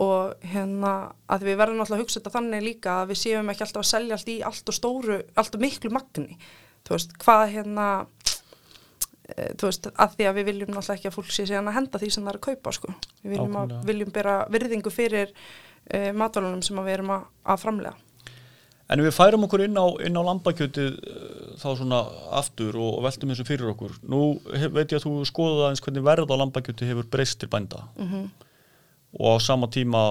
og 0.00 0.44
hérna 0.48 0.92
að 1.28 1.46
við 1.48 1.58
verðum 1.60 1.82
alltaf 1.84 1.98
að 1.98 2.02
hugsa 2.02 2.20
þetta 2.20 2.34
þannig 2.38 2.64
líka 2.64 2.98
að 3.02 3.10
við 3.12 3.18
séum 3.22 3.50
ekki 3.52 3.64
alltaf 3.66 3.82
að 3.82 3.90
selja 3.90 4.16
allt 4.16 4.30
í 4.32 4.36
allt 4.48 4.70
og 4.72 4.76
stóru, 4.76 5.18
allt 5.36 5.56
og 5.58 5.64
miklu 5.64 5.90
magni, 5.92 6.38
þú 6.86 6.94
veist 6.96 7.16
hvað 7.20 7.42
hérna 7.56 7.88
e, 9.28 9.50
þú 9.60 9.68
veist 9.68 9.90
að 9.92 10.14
því 10.14 10.28
að 10.28 10.38
við 10.38 10.48
viljum 10.48 10.78
alltaf 10.78 10.94
ekki 10.96 11.10
að 11.10 11.18
fólk 11.18 11.34
sé 11.34 11.44
síðan 11.48 11.68
að 11.68 11.76
henda 11.80 12.00
því 12.00 12.12
sem 12.14 12.24
það 12.24 12.32
er 12.32 12.40
að 12.40 12.46
kaupa 12.46 12.72
sko, 12.78 12.94
við 13.20 13.34
viljum, 13.36 13.58
að, 13.60 13.74
viljum 13.90 14.14
bera 14.14 14.38
virðingu 14.54 14.94
fyrir 14.94 15.34
e, 15.90 16.08
matvælunum 16.16 16.64
sem 16.64 16.80
við 16.80 16.96
erum 16.96 17.12
að, 17.18 17.28
að 17.52 17.62
framlega. 17.66 17.94
En 18.92 19.00
við 19.00 19.14
færum 19.16 19.44
okkur 19.46 19.62
inn 19.64 19.76
á, 19.78 19.86
inn 20.04 20.18
á 20.20 20.22
lambakjötið 20.26 20.96
uh, 21.00 21.52
þá 21.56 21.68
svona 21.78 22.00
aftur 22.36 22.76
og, 22.76 22.98
og 22.98 23.04
veltum 23.06 23.30
þessu 23.32 23.46
fyrir 23.48 23.70
okkur. 23.72 23.94
Nú 24.04 24.34
hef, 24.52 24.72
veit 24.74 24.92
ég 24.92 24.98
að 24.98 25.06
þú 25.06 25.12
skoðuð 25.30 25.62
aðeins 25.64 25.80
hvernig 25.86 26.04
verð 26.04 26.34
á 26.34 26.36
lambakjötið 26.42 26.90
hefur 26.92 27.08
breyst 27.14 27.38
til 27.40 27.48
bænda. 27.52 27.86
Mm 27.96 28.26
og 29.18 29.36
á 29.36 29.44
sama 29.44 29.68
tíma 29.72 30.04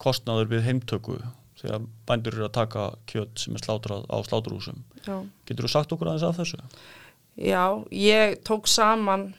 kostnaður 0.00 0.50
við 0.54 0.66
heimtöku 0.68 1.18
þegar 1.60 1.84
bændur 2.08 2.38
eru 2.38 2.46
að 2.48 2.56
taka 2.56 2.86
kjöt 3.10 3.42
sem 3.42 3.56
er 3.56 3.64
slátrað 3.64 4.06
á 4.08 4.16
sláturhúsum. 4.24 4.80
Já. 5.04 5.20
Getur 5.48 5.66
þú 5.66 5.72
sagt 5.74 5.92
okkur 5.92 6.08
aðeins 6.08 6.28
af 6.28 6.40
þessu? 6.40 6.60
Já, 7.40 7.64
ég 7.92 8.40
tók 8.44 8.68
saman 8.68 9.30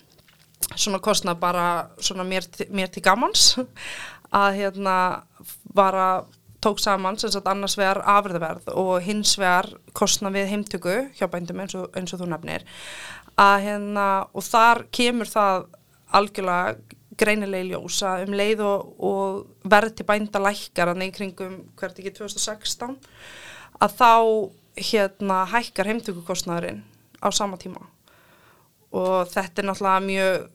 svona 0.76 1.02
kostnað 1.04 1.42
bara 1.42 1.66
svona 2.00 2.26
mér, 2.28 2.46
mér 2.70 2.92
til 2.94 3.04
gamans 3.06 3.56
að 4.42 4.62
hérna 4.62 4.96
bara 5.76 6.24
tók 6.62 6.80
saman 6.80 7.18
sem 7.18 7.32
sagt 7.34 7.50
annars 7.50 7.76
vegar 7.80 8.04
afrðverð 8.06 8.70
og 8.78 9.02
hins 9.06 9.34
vegar 9.42 9.72
kostnað 9.98 10.38
við 10.38 10.52
heimtöku 10.54 10.98
hjá 11.18 11.28
bændum 11.32 11.64
eins 11.64 11.76
og, 11.78 11.90
eins 11.98 12.14
og 12.14 12.22
þú 12.22 12.30
nefnir 12.32 12.66
að 13.42 13.56
hérna 13.66 14.08
og 14.30 14.46
þar 14.46 14.86
kemur 14.94 15.30
það 15.30 15.66
algjörlega 16.12 16.98
greinilega 17.22 17.66
í 17.66 17.72
ljós 17.72 18.00
að 18.08 18.26
um 18.28 18.38
leið 18.38 18.64
og, 18.68 18.94
og 19.08 19.70
verð 19.72 19.96
til 19.98 20.08
bænda 20.10 20.42
lækkar 20.42 20.94
að 20.94 21.06
í 21.06 21.12
kringum 21.16 21.58
hvert 21.80 22.02
ekki 22.02 22.16
2016 22.18 22.98
að 23.82 23.98
þá 24.00 24.14
hérna 24.82 25.44
hækkar 25.52 25.90
heimtökukostnaðurinn 25.92 26.82
á 27.22 27.28
sama 27.34 27.60
tíma. 27.62 27.84
Og 28.92 29.30
þetta 29.32 29.62
er 29.62 29.70
náttúrulega 29.70 30.08
mjög 30.08 30.50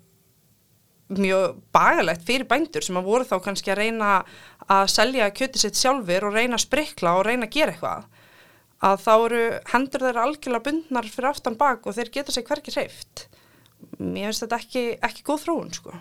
mjög 1.06 1.58
bagalegt 1.74 2.24
fyrir 2.26 2.48
bændur 2.50 2.82
sem 2.82 2.96
að 2.98 3.06
voru 3.06 3.26
þá 3.26 3.36
kannski 3.44 3.70
að 3.70 3.78
reyna 3.78 4.12
að 4.66 4.88
selja 4.90 5.28
kjöti 5.30 5.60
sitt 5.62 5.78
sjálfur 5.78 6.26
og 6.26 6.34
reyna 6.34 6.58
að 6.58 6.64
sprikla 6.64 7.12
og 7.18 7.26
reyna 7.28 7.46
að 7.46 7.54
gera 7.54 7.74
eitthvað 7.74 8.08
að 8.86 9.04
þá 9.04 9.12
eru 9.14 9.42
hendur 9.70 10.04
þeirra 10.04 10.24
algjörlega 10.26 10.66
bundnar 10.66 11.08
fyrir 11.12 11.30
aftan 11.30 11.58
bak 11.60 11.86
og 11.86 11.96
þeir 11.96 12.12
geta 12.18 12.34
sig 12.34 12.46
hverki 12.48 12.74
hreift 12.74 13.26
mér 14.00 14.32
finnst 14.32 14.44
þetta 14.44 14.58
ekki, 14.58 14.84
ekki 15.06 15.24
góð 15.26 15.46
þróun 15.46 15.72
sko 15.78 15.94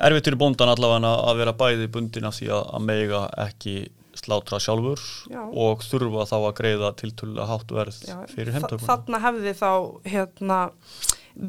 Erfitt 0.00 0.28
fyrir 0.30 0.38
bóndan 0.40 0.70
allavega 0.72 1.10
að 1.28 1.40
vera 1.42 1.52
bæði 1.60 1.88
bundin 1.92 2.24
af 2.28 2.38
því 2.38 2.46
að, 2.56 2.68
mega 2.88 3.18
ekki 3.46 3.74
slátra 4.20 4.58
sjálfur 4.60 5.00
Já. 5.30 5.42
og 5.44 5.82
þurfa 5.86 6.24
þá 6.28 6.36
að 6.40 6.54
greiða 6.60 6.88
tiltölulega 6.98 7.46
hátt 7.50 7.70
verð 7.76 7.98
Já, 8.08 8.16
fyrir 8.32 8.52
heimtökuna. 8.56 8.80
þa- 8.82 8.88
Þarna 8.90 9.20
hefði 9.26 9.52
þá 9.60 9.70
hérna, 10.14 10.58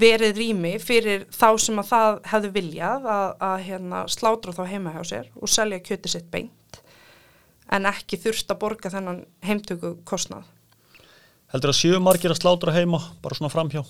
verið 0.03 0.35
rými 0.37 0.73
fyrir 0.83 1.25
þá 1.33 1.47
sem 1.59 1.79
að 1.81 1.89
það 1.89 2.19
hefði 2.33 2.51
viljað 2.59 3.07
að, 3.15 3.27
að 3.49 3.57
hérna, 3.69 4.03
slátra 4.13 4.53
þá 4.55 4.61
heima 4.69 4.93
hjá 4.95 5.01
sér 5.13 5.31
og 5.41 5.49
selja 5.51 5.79
kjöti 5.79 6.11
sitt 6.13 6.29
beint 6.31 6.81
en 7.71 7.87
ekki 7.89 8.19
þurft 8.19 8.51
að 8.51 8.59
borga 8.61 8.91
þennan 8.91 9.23
heimtöku 9.47 9.95
kostnað. 10.05 10.43
Heldur 11.51 11.71
að 11.73 11.79
séu 11.81 11.99
margir 12.03 12.31
að 12.35 12.39
slátra 12.43 12.71
heima 12.75 12.99
bara 13.23 13.35
svona 13.35 13.51
framhjá? 13.51 13.81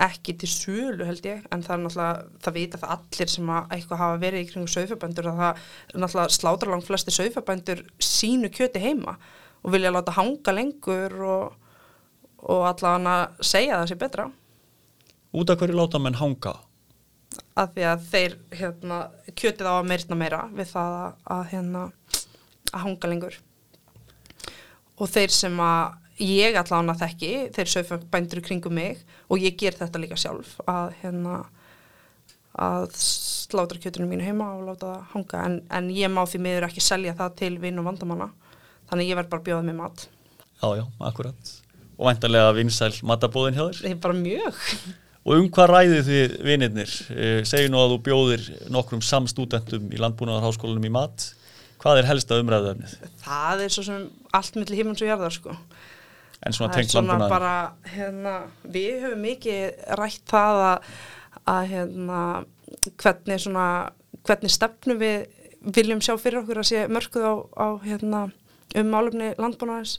Ekki 0.00 0.32
til 0.40 0.48
sölu 0.48 1.04
held 1.04 1.26
ég 1.28 1.42
en 1.52 1.62
það 1.64 1.74
er 1.74 1.82
náttúrulega, 1.82 2.26
það 2.44 2.54
vita 2.56 2.80
það 2.80 2.94
allir 2.94 3.32
sem 3.34 3.50
að 3.52 3.74
eitthvað 3.76 4.00
hafa 4.00 4.20
verið 4.22 4.40
í 4.40 4.48
kringum 4.48 4.72
saufabændur 4.72 5.28
að 5.28 5.40
það 5.42 5.62
náttúrulega 5.92 6.36
slátra 6.38 6.72
langt 6.72 6.88
flesti 6.88 7.12
saufabændur 7.12 7.82
sínu 8.00 8.48
kjöti 8.54 8.80
heima 8.80 9.18
og 9.62 9.74
vilja 9.74 9.92
láta 9.92 10.16
hanga 10.16 10.56
lengur 10.56 11.18
og, 11.28 11.72
og 12.40 12.66
allavega 12.70 13.18
segja 13.44 13.82
það 13.82 13.92
sé 13.92 14.00
betra. 14.00 14.28
Út 15.32 15.52
af 15.52 15.60
hverju 15.60 15.76
láta 15.76 16.00
menn 16.00 16.16
hanga? 16.20 16.56
að 17.56 17.74
því 17.76 17.86
að 17.88 18.04
þeir 18.12 18.36
hérna, 18.58 18.98
kjötið 19.38 19.68
á 19.68 19.74
að 19.74 19.88
meirna 19.90 20.18
meira 20.18 20.42
við 20.52 20.70
það 20.72 20.96
að, 20.98 21.16
að, 21.34 21.42
hérna, 21.52 21.82
að 22.72 22.84
hanga 22.86 23.10
lengur 23.12 23.38
og 24.98 25.10
þeir 25.12 25.34
sem 25.34 25.60
að 25.64 25.98
ég 26.22 26.56
allan 26.58 26.92
að 26.92 27.02
þekki 27.06 27.32
þeir 27.56 27.72
söfabændur 27.72 28.42
kringum 28.44 28.74
mig 28.76 29.02
og 29.28 29.42
ég 29.42 29.56
ger 29.58 29.76
þetta 29.78 30.00
líka 30.02 30.18
sjálf 30.20 30.54
að 30.68 30.94
hérna 31.02 31.42
að 32.52 32.90
slátra 33.00 33.80
kjötunum 33.80 34.10
mínu 34.12 34.26
heima 34.26 34.50
og 34.56 34.66
láta 34.66 34.90
það 34.90 35.12
hanga. 35.14 35.44
En, 35.46 35.58
en 35.72 35.90
ég 35.94 36.12
má 36.12 36.22
því 36.28 36.42
miður 36.44 36.68
ekki 36.68 36.84
selja 36.84 37.14
það 37.16 37.36
til 37.40 37.52
vinn 37.62 37.80
og 37.80 37.86
vandamanna. 37.88 38.28
Þannig 38.90 39.12
ég 39.12 39.18
verð 39.18 39.30
bara 39.32 39.40
að 39.40 39.46
bjóða 39.48 39.66
með 39.68 39.78
mat. 39.78 40.04
Já, 40.60 40.66
já, 40.78 40.84
akkurat. 41.08 41.54
Og 41.96 42.08
vantarlega 42.10 42.56
vinsæl 42.56 42.92
matabóðin 43.08 43.56
hjá 43.56 43.64
þér. 43.64 43.80
Það 43.80 43.94
er 43.94 44.02
bara 44.04 44.18
mjög. 44.18 44.60
Og 45.22 45.38
um 45.38 45.48
hvað 45.54 45.70
ræðið 45.70 46.08
þið 46.10 46.36
vinirnir? 46.48 46.94
Eh, 47.14 47.40
Segju 47.48 47.70
nú 47.72 47.80
að 47.80 47.94
þú 47.94 47.98
bjóðir 48.08 48.46
nokkrum 48.74 49.02
samstúdentum 49.06 49.88
í 49.94 50.00
landbúnaðarháskólanum 50.02 50.88
í 50.88 50.92
mat. 50.92 51.28
Hvað 51.82 52.02
er 52.02 52.08
helsta 52.10 52.38
umræðuefnið? 52.42 52.96
Það 53.22 53.64
er 53.64 53.74
svo 53.74 53.86
sem 53.86 54.04
allt 54.34 54.58
millir 54.58 54.82
himans 54.82 55.02
og 55.02 55.08
jarðar 55.08 55.34
sko 55.34 55.56
En 56.42 56.54
svona 56.56 56.74
tengt 56.74 56.94
bara, 57.30 57.54
hérna, 57.86 58.34
við 58.66 59.04
höfum 59.04 59.20
mikið 59.22 59.84
rætt 60.00 60.24
það 60.32 60.62
að, 60.66 60.88
að 61.52 61.62
hérna, 61.70 62.20
hvernig 62.98 63.42
svona, 63.44 63.66
hvernig 64.26 64.52
stefnu 64.52 64.96
við 64.98 65.28
viljum 65.62 66.02
sjá 66.02 66.16
fyrir 66.18 66.40
okkur 66.42 66.62
að 66.62 66.70
sé 66.72 66.86
mörkuð 66.90 67.26
á, 67.30 67.34
á 67.54 67.66
hérna, 67.84 68.22
um 68.80 68.90
málumni 68.90 69.30
landbúnaðins, 69.38 69.98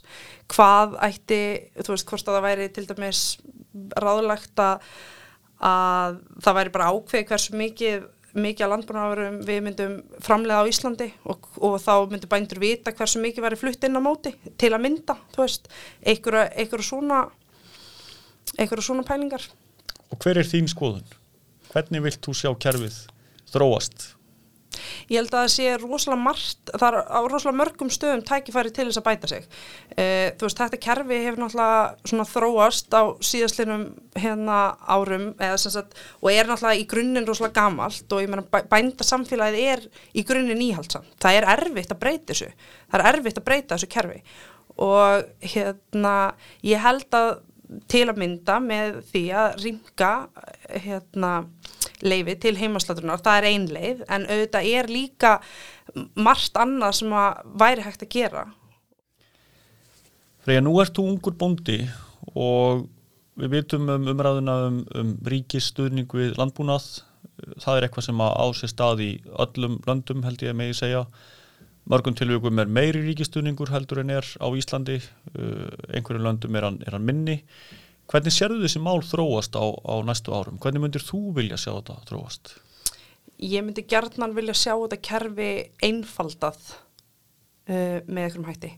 hvað 0.52 0.98
ætti, 1.06 1.42
þú 1.80 1.94
veist, 1.94 2.08
hvort 2.10 2.28
að 2.28 2.36
það 2.36 2.46
væri 2.48 2.70
til 2.74 2.86
dæmis 2.90 3.22
ráðlegt 4.04 4.60
að, 4.60 4.90
að 5.64 6.18
það 6.44 6.58
væri 6.58 6.74
bara 6.74 6.90
ákveð 6.92 7.26
hversu 7.30 7.56
mikið 7.58 8.04
mikið 8.34 8.66
að 8.66 8.72
landbúnaðarum 8.72 9.38
við 9.46 9.60
myndum 9.64 9.94
framlega 10.24 10.64
á 10.64 10.70
Íslandi 10.70 11.08
og, 11.30 11.48
og 11.62 11.76
þá 11.82 11.92
myndum 12.10 12.30
bændur 12.32 12.60
vita 12.62 12.94
hversu 12.94 13.22
mikið 13.22 13.46
væri 13.46 13.58
flutt 13.60 13.86
inn 13.86 13.98
á 13.98 14.02
móti 14.02 14.34
til 14.60 14.72
að 14.74 14.84
mynda, 14.84 15.16
þú 15.34 15.44
veist, 15.44 15.70
einhverja 16.02 16.88
svona 16.88 17.20
svona 18.86 19.06
pælingar. 19.06 19.46
Og 20.10 20.18
hver 20.22 20.38
er 20.40 20.48
þín 20.48 20.68
skoðun? 20.70 21.06
Hvernig 21.72 22.04
vilt 22.04 22.22
þú 22.22 22.34
sjá 22.38 22.50
kerfið 22.66 22.98
þróast? 23.50 24.10
Ég 25.10 25.18
held 25.18 25.32
að 25.32 25.44
það 25.44 25.52
sé 25.54 25.74
rosalega 25.80 26.22
margt, 26.22 26.72
það 26.72 26.86
er 26.88 26.98
á 27.10 27.20
rosalega 27.30 27.60
mörgum 27.60 27.92
stöðum 27.92 28.24
tækifæri 28.28 28.72
til 28.74 28.88
þess 28.88 29.00
að 29.00 29.06
bæta 29.08 29.30
sig. 29.32 29.48
Uh, 29.94 30.28
þú 30.38 30.48
veist, 30.48 30.62
þetta 30.62 30.82
kerfi 30.86 31.20
hefur 31.26 31.42
náttúrulega 31.44 32.08
svona 32.12 32.28
þróast 32.30 32.96
á 32.96 33.02
síðastlinum 33.30 33.84
hérna 34.18 34.60
árum 34.86 35.28
eða 35.42 35.60
sem 35.60 35.74
sagt, 35.74 35.98
og 36.22 36.30
er 36.32 36.50
náttúrulega 36.50 36.80
í 36.80 36.88
grunninn 36.90 37.28
rosalega 37.28 37.60
gamalt 37.60 38.16
og 38.16 38.24
ég 38.24 38.32
meina 38.32 38.46
bæ, 38.46 38.62
bænda 38.70 39.06
samfélagið 39.06 39.70
er 39.74 39.86
í 40.14 40.26
grunninn 40.26 40.66
íhaldsamt. 40.70 41.14
Það 41.22 41.40
er 41.40 41.50
erfitt 41.58 41.94
að 41.94 42.02
breyta 42.02 42.32
þessu. 42.32 42.50
Það 42.90 43.00
er 43.00 43.08
erfitt 43.12 43.40
að 43.40 43.48
breyta 43.48 43.78
þessu 43.78 43.92
kerfi 43.94 44.20
og 44.80 45.24
hérna 45.54 46.34
ég 46.66 46.82
held 46.82 47.14
að 47.14 47.36
til 47.90 48.04
að 48.10 48.20
mynda 48.20 48.58
með 48.62 49.00
því 49.10 49.24
að 49.38 49.58
ringa 49.62 50.12
hérna 50.84 51.32
leifi 52.04 52.36
til 52.40 52.56
heimaslatunar, 52.60 53.22
það 53.24 53.38
er 53.40 53.48
ein 53.50 53.68
leið 53.72 54.04
en 54.08 54.26
auðvitað 54.28 54.68
er 54.78 54.90
líka 54.92 55.38
margt 56.14 56.56
annað 56.60 57.00
sem 57.00 57.16
að 57.16 57.56
væri 57.60 57.86
hægt 57.86 58.04
að 58.06 58.14
gera 58.14 58.44
Freyja, 60.44 60.60
nú 60.60 60.74
ert 60.82 60.92
þú 60.92 61.06
ungur 61.08 61.32
bóndi 61.40 61.78
og 62.36 62.82
við 63.40 63.54
vitum 63.54 63.88
um 63.88 64.10
umræðuna 64.12 64.56
um, 64.66 64.82
um 64.92 65.12
ríkisstuðning 65.24 66.10
við 66.12 66.34
landbúnað. 66.36 66.84
Það 67.62 67.78
er 67.78 67.86
eitthvað 67.86 68.06
sem 68.10 68.20
að 68.20 68.34
á 68.36 68.46
sér 68.58 68.72
stað 68.74 69.00
í 69.06 69.08
öllum 69.40 69.78
löndum 69.88 70.20
held 70.26 70.44
ég 70.44 70.56
megi 70.58 70.76
segja. 70.76 71.06
Mörgum 71.88 72.16
tilvíkum 72.16 72.60
er 72.60 72.68
meiri 72.68 73.00
ríkisstuðningur 73.06 73.72
heldur 73.72 74.02
en 74.02 74.12
er 74.18 74.28
á 74.40 74.46
Íslandi, 74.52 74.98
uh, 75.32 75.72
einhverju 75.96 76.20
löndum 76.20 76.60
er 76.60 76.68
hann, 76.68 76.78
er 76.84 76.98
hann 76.98 77.08
minni. 77.08 77.40
Hvernig 78.10 78.34
sérðu 78.36 78.62
þessi 78.64 78.82
mál 78.84 79.00
þróast 79.04 79.56
á, 79.56 79.64
á 79.64 79.94
næstu 80.04 80.34
árum? 80.36 80.60
Hvernig 80.60 80.82
myndir 80.84 81.04
þú 81.04 81.20
vilja 81.38 81.58
sjá 81.60 81.72
þetta 81.72 82.00
þróast? 82.10 82.54
Ég 83.40 83.64
myndi 83.64 83.84
gerðnan 83.88 84.36
vilja 84.36 84.54
sjá 84.56 84.74
þetta 84.74 85.00
kerfi 85.02 85.50
einfaldað 85.82 86.60
uh, 86.68 88.00
með 88.04 88.26
einhverjum 88.26 88.48
hætti. 88.50 88.72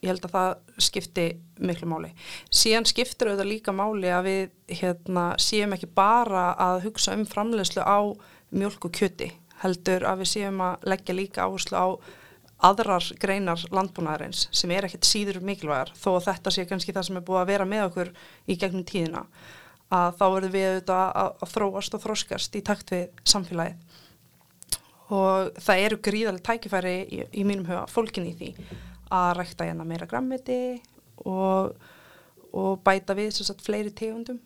Ég 0.00 0.08
held 0.08 0.24
að 0.26 0.34
það 0.34 0.80
skipti 0.80 1.26
miklu 1.60 1.90
máli. 1.90 2.10
Síðan 2.48 2.88
skiptir 2.88 3.30
auðvitað 3.30 3.50
líka 3.50 3.74
máli 3.76 4.08
að 4.12 4.28
við 4.28 4.78
hérna, 4.80 5.24
séum 5.40 5.76
ekki 5.76 5.90
bara 5.92 6.50
að 6.56 6.86
hugsa 6.86 7.14
um 7.18 7.26
framlegslu 7.28 7.84
á 7.84 8.00
mjölk 8.50 8.88
og 8.88 8.94
kjöti, 8.96 9.28
heldur 9.60 10.06
að 10.08 10.24
við 10.24 10.32
séum 10.32 10.62
að 10.64 10.88
leggja 10.90 11.16
líka 11.18 11.44
áherslu 11.44 11.76
á 11.76 11.86
aðrar 12.66 13.06
greinar 13.20 13.62
landbúnaðarins 13.72 14.48
sem 14.52 14.70
er 14.74 14.86
ekkert 14.88 15.08
síður 15.08 15.40
mikilvægar 15.44 15.92
þó 15.96 16.10
að 16.16 16.26
þetta 16.28 16.52
sé 16.54 16.66
kannski 16.68 16.94
það 16.96 17.06
sem 17.08 17.18
er 17.20 17.24
búið 17.26 17.40
að 17.40 17.50
vera 17.52 17.68
með 17.68 17.86
okkur 17.86 18.12
í 18.46 18.56
gegnum 18.60 18.84
tíðina 18.88 19.24
að 19.90 20.18
þá 20.18 20.24
verðum 20.34 20.54
við 20.54 20.66
auðvitað 20.68 21.16
að, 21.22 21.48
þróast 21.54 21.96
og 21.96 22.04
þróskast 22.04 22.58
í 22.58 22.62
takt 22.66 22.92
við 22.94 23.24
samfélagið. 23.32 23.96
Og 25.10 25.48
það 25.58 25.84
eru 25.86 25.98
gríðarlega 26.06 26.46
tækifæri 26.46 26.92
í, 27.02 27.24
í 27.34 27.46
mínum 27.46 27.66
huga 27.66 27.86
fólkin 27.90 28.28
í 28.30 28.36
því 28.38 28.50
að 29.10 29.32
rækta 29.40 29.66
hérna 29.66 29.86
meira 29.88 30.06
grammiti 30.06 30.60
og, 31.26 31.74
og 32.54 32.78
bæta 32.86 33.16
við 33.18 33.32
sagt 33.40 33.64
fleiri 33.66 33.90
tegundum 33.90 34.38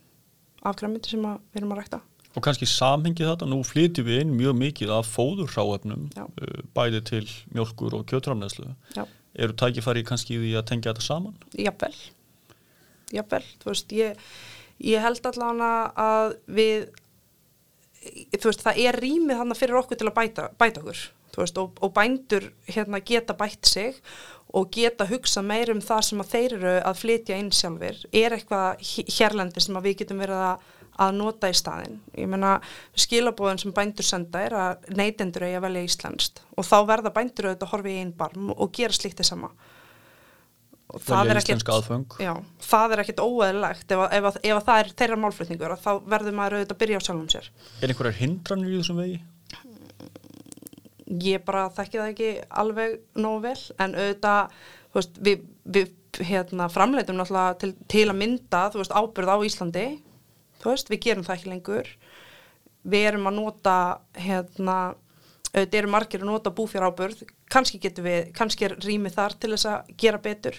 af 0.65 0.79
grammiti 0.81 1.13
sem 1.13 1.27
við 1.27 1.61
erum 1.61 1.75
að 1.75 1.83
rækta 1.83 2.01
Og 2.35 2.43
kannski 2.43 2.67
samhengið 2.67 3.29
þetta, 3.31 3.47
nú 3.47 3.61
flytjum 3.67 4.09
við 4.09 4.25
inn 4.25 4.33
mjög 4.35 4.57
mikið 4.59 4.93
af 4.97 5.11
fóðurhráefnum 5.15 6.09
Já. 6.17 6.25
uh, 6.27 6.65
bæði 6.75 7.03
til 7.07 7.25
mjölkur 7.55 7.95
og 8.01 8.09
kjötramneðslu. 8.11 8.73
Já. 8.97 9.05
Eru 9.35 9.55
tækifæri 9.59 10.05
kannski 10.07 10.39
því 10.39 10.53
að 10.59 10.67
tengja 10.71 10.93
þetta 10.93 11.07
saman? 11.07 11.39
Jafnvel, 11.59 11.95
jafnvel, 13.15 13.43
þú 13.63 13.71
veist, 13.71 13.95
ég, 13.95 14.29
ég 14.87 15.03
held 15.03 15.27
allan 15.31 15.65
að 15.65 16.37
við, 16.59 16.87
þú 18.37 18.47
veist, 18.51 18.63
það 18.63 18.81
er 18.85 19.01
rýmið 19.03 19.43
þannig 19.43 19.61
fyrir 19.63 19.81
okkur 19.81 20.01
til 20.01 20.11
að 20.11 20.17
bæta, 20.21 20.47
bæta 20.59 20.85
okkur, 20.85 21.03
þú 21.35 21.43
veist, 21.43 21.59
og, 21.63 21.83
og 21.83 21.95
bændur 21.97 22.49
hérna 22.71 23.03
geta 23.03 23.35
bætt 23.39 23.67
sig 23.67 23.99
og 24.55 24.71
geta 24.71 25.07
hugsa 25.11 25.43
meir 25.43 25.73
um 25.75 25.83
það 25.83 26.03
sem 26.07 26.23
að 26.23 26.31
þeir 26.31 26.57
eru 26.61 26.75
að 26.79 27.01
flytja 27.01 27.39
inn 27.43 27.51
sjálfur, 27.55 27.99
er 28.15 28.37
eitthvað 28.37 28.85
hérlendi 29.17 29.63
sem 29.65 29.79
að 29.79 29.89
við 29.89 29.97
getum 30.05 30.23
verið 30.23 30.43
að, 30.47 30.69
að 31.01 31.15
nota 31.19 31.51
í 31.51 31.57
staðin. 31.57 32.01
Ég 32.19 32.29
meina, 32.31 32.57
skilabóðin 32.99 33.61
sem 33.63 33.75
bændur 33.75 34.07
senda 34.07 34.43
er 34.47 34.57
að 34.59 34.91
neytendur 34.95 35.47
eigi 35.47 35.59
að 35.59 35.67
velja 35.67 35.87
íslenskt 35.89 36.43
og 36.55 36.67
þá 36.69 36.77
verða 36.91 37.15
bændur 37.15 37.51
auðvitað 37.51 37.67
að 37.67 37.73
horfa 37.75 37.91
í 37.91 37.97
einn 38.03 38.13
barm 38.19 38.53
og 38.55 38.75
gera 38.77 38.97
slíkt 38.97 39.23
þess 39.23 39.35
sama. 39.35 39.51
Velja 40.95 41.41
íslenska 41.41 41.75
aðföng. 41.75 42.19
Já, 42.23 42.35
það 42.63 42.95
er 42.95 43.03
ekkert 43.03 43.23
óeðlilegt 43.25 43.95
ef, 43.97 44.03
ef, 44.05 44.29
ef 44.39 44.59
að 44.59 44.67
það 44.69 44.81
er 44.81 44.91
þeirra 45.01 45.21
málflutningur 45.25 45.75
að 45.75 45.83
þá 45.83 45.93
verður 46.13 46.37
maður 46.39 46.59
auðvitað 46.59 46.77
að 46.77 46.83
byrja 46.85 47.01
á 47.01 47.07
sjálfum 47.07 47.31
sér. 47.33 47.49
Er 47.81 47.91
einhverjar 47.91 48.19
hindranir 48.21 48.71
í 48.71 48.79
þessum 48.79 49.01
vegi? 49.03 49.19
Ég 51.25 51.45
bara 51.47 51.67
þekki 51.75 52.01
það 52.01 52.13
ekki 52.13 52.31
alveg 52.63 52.97
nógu 53.19 53.43
vel 53.49 53.59
en 53.83 53.97
auðvitað, 53.99 54.55
veist, 54.95 55.19
við, 55.27 55.45
við 55.65 56.23
hérna, 56.23 56.69
framleitum 56.71 57.19
náttúrulega 57.19 57.59
til, 57.61 57.73
til 57.91 58.07
að 58.09 58.19
mynda, 58.21 58.63
veist, 58.77 58.95
ábyrð 58.95 59.35
á 59.35 59.37
Íslandi, 59.49 59.87
þú 60.65 60.75
veist, 60.75 60.93
við 60.93 61.03
gerum 61.07 61.27
það 61.27 61.37
ekki 61.39 61.53
lengur. 61.53 61.91
Við 62.85 63.07
erum 63.11 63.29
að 63.31 63.37
nota, 63.39 63.77
hérna, 64.17 64.79
auðvitað 65.53 65.79
eru 65.81 65.93
margir 65.93 66.25
að 66.25 66.31
nota 66.31 66.53
búfjár 66.55 66.89
ábyrð, 66.91 67.23
kannski 67.53 67.81
getum 67.81 68.09
við, 68.09 68.33
kannski 68.37 68.69
er 68.69 68.77
rýmið 68.83 69.17
þar 69.17 69.37
til 69.41 69.53
þess 69.55 69.71
að 69.71 69.95
gera 70.01 70.21
betur. 70.25 70.59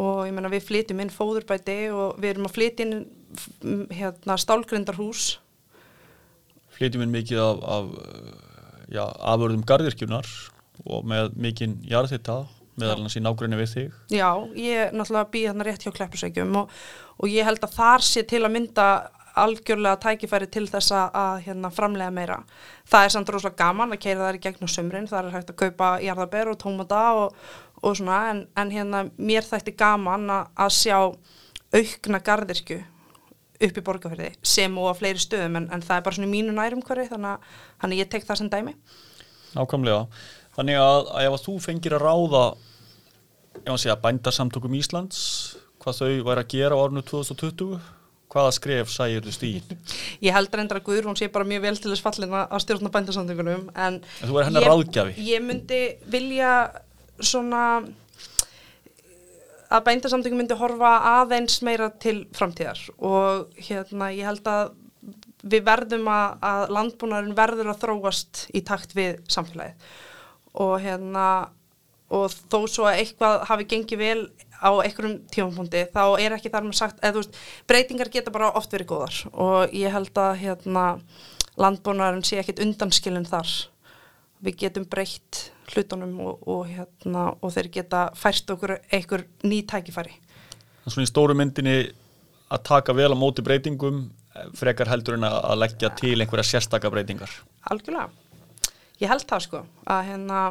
Og 0.00 0.22
ég 0.28 0.32
meina 0.32 0.52
við 0.52 0.64
flytjum 0.68 1.02
inn 1.04 1.12
fóðurbæti 1.12 1.76
og 1.92 2.20
við 2.22 2.30
erum 2.30 2.48
að 2.48 2.56
flytja 2.56 2.86
inn 2.86 3.90
hérna, 3.92 4.38
stálgrindarhús. 4.40 5.26
Flytjum 6.72 7.04
inn 7.04 7.12
mikið 7.12 7.42
af, 7.42 7.60
af 7.76 7.90
já, 8.92 9.04
afurðum 9.04 9.66
gardirkjunar 9.68 10.28
og 10.88 11.04
með 11.08 11.36
mikinn 11.40 11.76
jarðhita 11.88 12.42
meðal 12.80 12.98
annars 12.98 13.16
í 13.18 13.22
nágrunni 13.22 13.58
við 13.60 13.72
þig. 13.72 13.96
Já, 14.14 14.28
ég 14.58 14.94
náttúrulega 14.96 15.32
býð 15.32 15.48
þarna 15.50 15.66
rétt 15.68 15.86
hjá 15.86 15.92
kleppusveikjum 15.96 16.54
og, 16.62 16.78
og 17.18 17.32
ég 17.32 17.48
held 17.48 17.66
að 17.66 17.74
þar 17.76 18.06
sé 18.06 18.24
til 18.28 18.42
að 18.42 18.54
mynda 18.56 18.86
algjörlega 19.38 19.96
tækifæri 20.00 20.48
til 20.52 20.66
þess 20.68 20.92
að, 20.92 21.42
hérna, 21.46 21.70
framlega 21.72 22.12
meira. 22.12 22.38
Það 22.88 23.06
er 23.06 23.14
samt 23.14 23.32
rosalega 23.32 23.64
gaman 23.64 23.94
að 23.94 24.02
keira 24.04 24.28
þær 24.28 24.38
í 24.38 24.42
gegnum 24.46 24.70
sömrin, 24.70 25.08
það 25.08 25.28
er 25.28 25.36
hægt 25.38 25.52
að 25.52 25.60
kaupa 25.62 25.92
jarðaber 26.04 26.52
og 26.52 26.58
tómata 26.60 27.02
og, 27.16 27.38
og 27.80 27.96
svona, 27.96 28.18
en, 28.32 28.42
en 28.60 28.72
hérna 28.74 29.06
mér 29.16 29.46
þætti 29.48 29.76
gaman 29.80 30.28
að, 30.32 30.50
að 30.66 30.74
sjá 30.76 30.98
aukna 31.72 32.20
gardirkju 32.20 32.82
upp 33.62 33.78
í 33.78 33.84
borgarferði 33.86 34.32
sem 34.44 34.76
og 34.80 34.90
á 34.90 34.94
fleiri 34.98 35.22
stöðum 35.22 35.60
en, 35.60 35.70
en 35.72 35.84
það 35.84 35.98
er 35.98 36.04
bara 36.06 36.18
svona 36.18 36.32
mínu 36.32 36.54
nærum 36.56 36.82
hverju 36.84 37.12
þannig 37.12 37.32
að 37.36 37.58
þannig 37.80 37.96
að 37.96 38.02
ég 38.02 38.12
tek 38.12 38.26
það 38.28 38.40
sem 38.40 38.52
dæmi. 38.52 38.74
Nákvæmlega. 39.52 40.06
Þannig 40.52 40.78
að, 40.82 41.08
að 41.08 41.26
ef 41.26 41.34
að 41.38 41.44
þú 41.46 41.56
fengir 41.64 41.96
að 41.96 42.04
ráða 42.04 42.44
ef 43.62 43.72
að 43.72 43.82
segja 43.84 43.98
bændasamtökum 44.02 44.76
Íslands 44.76 45.20
hvað 45.82 45.98
þau 45.98 46.10
væri 46.28 46.42
að 46.44 46.52
gera 46.52 46.78
á 46.78 46.82
árinu 46.82 47.02
2020 47.08 47.78
hvaða 48.32 48.52
skref 48.56 48.92
sæir 48.92 49.24
þú 49.24 49.34
stíðin? 49.36 49.80
Ég 50.26 50.36
held 50.36 50.52
reyndar 50.56 50.80
að 50.80 50.86
Guðrún 50.88 51.18
sé 51.18 51.28
bara 51.32 51.48
mjög 51.48 51.64
vel 51.66 51.74
til 51.80 51.92
þess 51.92 52.04
fallin 52.04 52.36
að 52.38 52.60
stjórna 52.64 52.92
bændasamtökunum 52.92 53.66
en, 53.72 53.98
En 54.02 54.30
þú 54.30 54.38
er 54.40 54.48
hennar 54.48 54.68
ráðgjafi. 54.68 55.16
Ég 55.28 55.44
myndi 55.44 55.80
vilja 56.12 56.52
svona 57.22 57.64
að 59.72 59.84
bændasamtökum 59.88 60.42
myndi 60.42 60.60
horfa 60.60 60.94
aðeins 61.16 61.58
meira 61.64 61.90
til 62.02 62.22
framtíðar 62.36 62.80
og 63.00 63.52
hérna 63.56 64.12
ég 64.12 64.28
held 64.28 64.48
að 64.52 64.78
við 65.42 65.64
verðum 65.66 66.08
að, 66.12 66.34
að 66.46 66.64
landbúnaðurinn 66.76 67.36
verður 67.36 67.72
að 67.72 67.80
þróast 67.82 68.46
í 68.54 68.62
takt 68.66 68.92
við 68.94 69.16
samfélagið 69.32 69.94
og 70.60 70.78
hérna 70.82 71.26
og 72.12 72.32
þó 72.52 72.58
svo 72.68 72.86
að 72.88 73.00
eitthvað 73.00 73.44
hafi 73.48 73.66
gengið 73.70 74.02
vel 74.02 74.22
á 74.62 74.70
einhverjum 74.84 75.16
tímapunkti 75.32 75.86
þá 75.94 76.02
er 76.20 76.36
ekki 76.36 76.52
þar 76.52 76.66
með 76.68 76.78
sagt, 76.78 77.00
eða 77.00 77.16
þú 77.16 77.22
veist 77.22 77.38
breytingar 77.70 78.10
geta 78.12 78.34
bara 78.34 78.52
oft 78.58 78.72
verið 78.74 78.90
góðar. 78.92 79.20
Og 79.32 79.72
ég 79.74 79.94
held 79.94 80.18
að 80.20 80.36
hérna 80.42 80.84
landbúnaðurinn 81.60 82.26
sé 82.26 82.38
ekkit 82.42 82.62
undanskilin 82.64 83.28
þar. 83.28 83.50
Við 84.42 84.58
getum 84.64 84.86
breytt 84.90 85.48
hlutunum 85.72 86.14
og, 86.20 86.46
og 86.50 86.62
hérna 86.68 87.30
og 87.40 87.54
þeir 87.54 87.70
geta 87.78 88.06
fært 88.18 88.50
okkur 88.54 88.76
einhver 88.92 89.26
ný 89.46 89.62
tækifæri. 89.68 90.14
Svona 90.86 91.06
í 91.06 91.10
stóru 91.10 91.36
myndinni 91.38 91.76
að 92.52 92.64
taka 92.68 92.94
vel 92.96 93.12
á 93.14 93.16
móti 93.16 93.44
breytingum 93.44 94.10
frekar 94.58 94.90
heldur 94.90 95.18
en 95.18 95.26
að 95.28 95.58
leggja 95.60 95.92
til 95.98 96.16
einhverja 96.18 96.48
sérstaka 96.48 96.90
breytingar. 96.92 97.30
Algjörlega, 97.70 98.08
ég 99.02 99.10
held 99.10 99.26
það 99.28 99.44
sko 99.46 99.64
að 99.90 100.04
hérna 100.10 100.42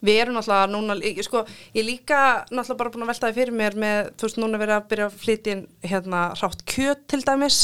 við 0.00 0.20
erum 0.22 0.36
náttúrulega 0.38 0.68
núna, 0.72 0.96
sko, 1.24 1.42
ég 1.76 1.84
líka 1.86 2.20
náttúrulega 2.48 2.78
bara 2.80 2.92
búin 2.94 3.04
að 3.04 3.12
veltaði 3.12 3.36
fyrir 3.36 3.56
mér 3.56 3.76
með, 3.76 4.12
þú 4.16 4.28
veist, 4.28 4.38
núna 4.40 4.60
verið 4.60 4.76
að 4.76 4.86
byrja 4.92 5.08
að 5.08 5.18
flytja 5.24 5.56
hérna 5.90 6.22
rátt 6.40 6.64
kjöt 6.72 7.04
til 7.10 7.20
dæmis 7.26 7.60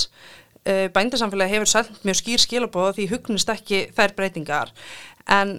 uh, 0.66 0.86
bændarsamfélagi 0.92 1.56
hefur 1.56 1.72
sælt 1.72 2.04
mjög 2.04 2.20
skýr 2.20 2.44
skilabóð 2.44 2.92
því 2.98 3.08
hugnist 3.14 3.52
ekki 3.52 3.86
þær 3.96 4.16
breytingar 4.18 4.72
en 5.32 5.58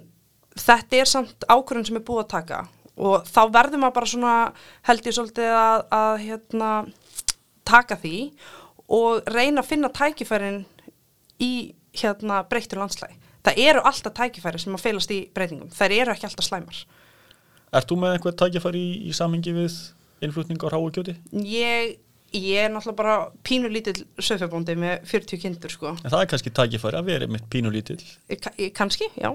þetta 0.58 1.02
er 1.02 1.10
samt 1.10 1.46
ákvörðun 1.50 1.88
sem 1.88 1.98
er 1.98 2.06
búið 2.06 2.24
að 2.24 2.32
taka 2.36 2.62
og 2.98 3.26
þá 3.28 3.42
verður 3.54 3.82
maður 3.82 3.96
bara 3.98 4.10
svona 4.10 4.34
held 4.88 5.06
ég 5.06 5.14
svolítið 5.14 5.52
að, 5.54 5.84
að 5.94 6.14
hérna, 6.24 6.70
taka 7.68 7.98
því 8.00 8.16
og 8.98 9.28
reyna 9.28 9.62
að 9.62 9.70
finna 9.70 9.90
tækifærin 9.94 10.62
í 11.38 11.52
hérna 11.98 12.42
breyttur 12.48 12.80
landslægi. 12.80 13.14
Það 13.48 13.62
eru 13.64 13.84
alltaf 13.88 14.16
tækifæri 14.18 14.60
sem 14.60 14.76
að 14.76 14.84
feilast 14.84 15.14
í 15.14 15.20
breytingum. 15.34 15.70
Það 15.74 15.94
eru 15.98 16.14
ekki 16.14 16.28
alltaf 16.28 16.46
slæmar. 16.48 16.82
Er 17.68 17.86
þú 17.88 17.98
með 18.02 18.16
einhver 18.16 18.36
tækifæri 18.42 18.82
í, 18.82 18.92
í 19.08 19.14
samhengi 19.16 19.54
við 19.56 19.78
innflutning 20.24 20.60
á 20.64 20.68
ráu 20.72 20.88
kjöti? 20.92 21.14
Ég, 21.32 21.98
ég 22.36 22.64
er 22.64 22.72
náttúrulega 22.72 22.98
bara 22.98 23.16
pínulítill 23.46 24.02
söfjabóndi 24.20 24.76
með 24.80 25.04
40 25.10 25.42
kindur 25.44 25.74
sko. 25.74 25.94
En 26.02 26.12
það 26.12 26.24
er 26.24 26.32
kannski 26.32 26.54
tækifæri 26.60 27.00
að 27.00 27.12
vera 27.12 27.30
mitt 27.30 27.46
pínulítill? 27.52 28.00
Kannski, 28.76 29.10
já. 29.16 29.32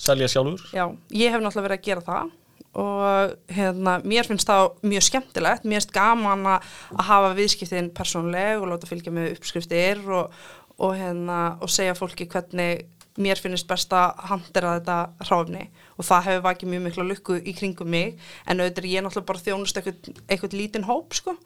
Selja 0.00 0.28
sjálfur? 0.32 0.68
Já, 0.72 0.86
ég 1.12 1.32
hef 1.32 1.42
náttúrulega 1.42 1.68
verið 1.68 1.80
að 1.80 1.88
gera 1.90 2.06
það 2.06 2.36
og 2.80 3.32
hérna, 3.50 3.96
mér 4.06 4.28
finnst 4.28 4.46
það 4.46 4.68
mjög 4.86 5.02
skemmtilegt, 5.08 5.64
mér 5.66 5.80
finnst 5.80 5.94
gaman 5.94 6.46
að 6.46 6.68
hafa 7.08 7.32
viðskiptin 7.34 7.90
persónleg 7.96 8.60
og 8.62 8.70
láta 8.70 8.86
fylgja 8.86 9.10
með 9.14 9.32
uppskriftir 9.34 10.04
og, 10.06 10.36
og, 10.78 10.92
hérna, 10.94 11.40
og 11.58 11.72
segja 11.72 11.96
fólki 11.98 12.28
hvernig 12.30 12.84
mér 13.18 13.40
finnst 13.42 13.68
best 13.68 13.92
að 13.96 14.20
handera 14.30 14.76
þetta 14.78 15.26
hráfni 15.26 15.66
og 15.96 16.06
það 16.06 16.26
hefur 16.28 16.46
vakið 16.46 16.72
mjög 16.72 16.84
miklu 16.86 17.06
lukku 17.08 17.38
í 17.40 17.54
kringum 17.56 17.90
mig. 17.90 18.16
En 18.46 18.62
auðvitað 18.62 18.90
ég 18.90 19.00
er 19.00 19.06
náttúrulega 19.06 19.30
bara 19.32 19.44
þjónust 19.46 19.80
eitthvað, 19.80 20.22
eitthvað 20.28 20.56
lítinn 20.58 20.88
hóp 20.88 21.16
sko. 21.18 21.36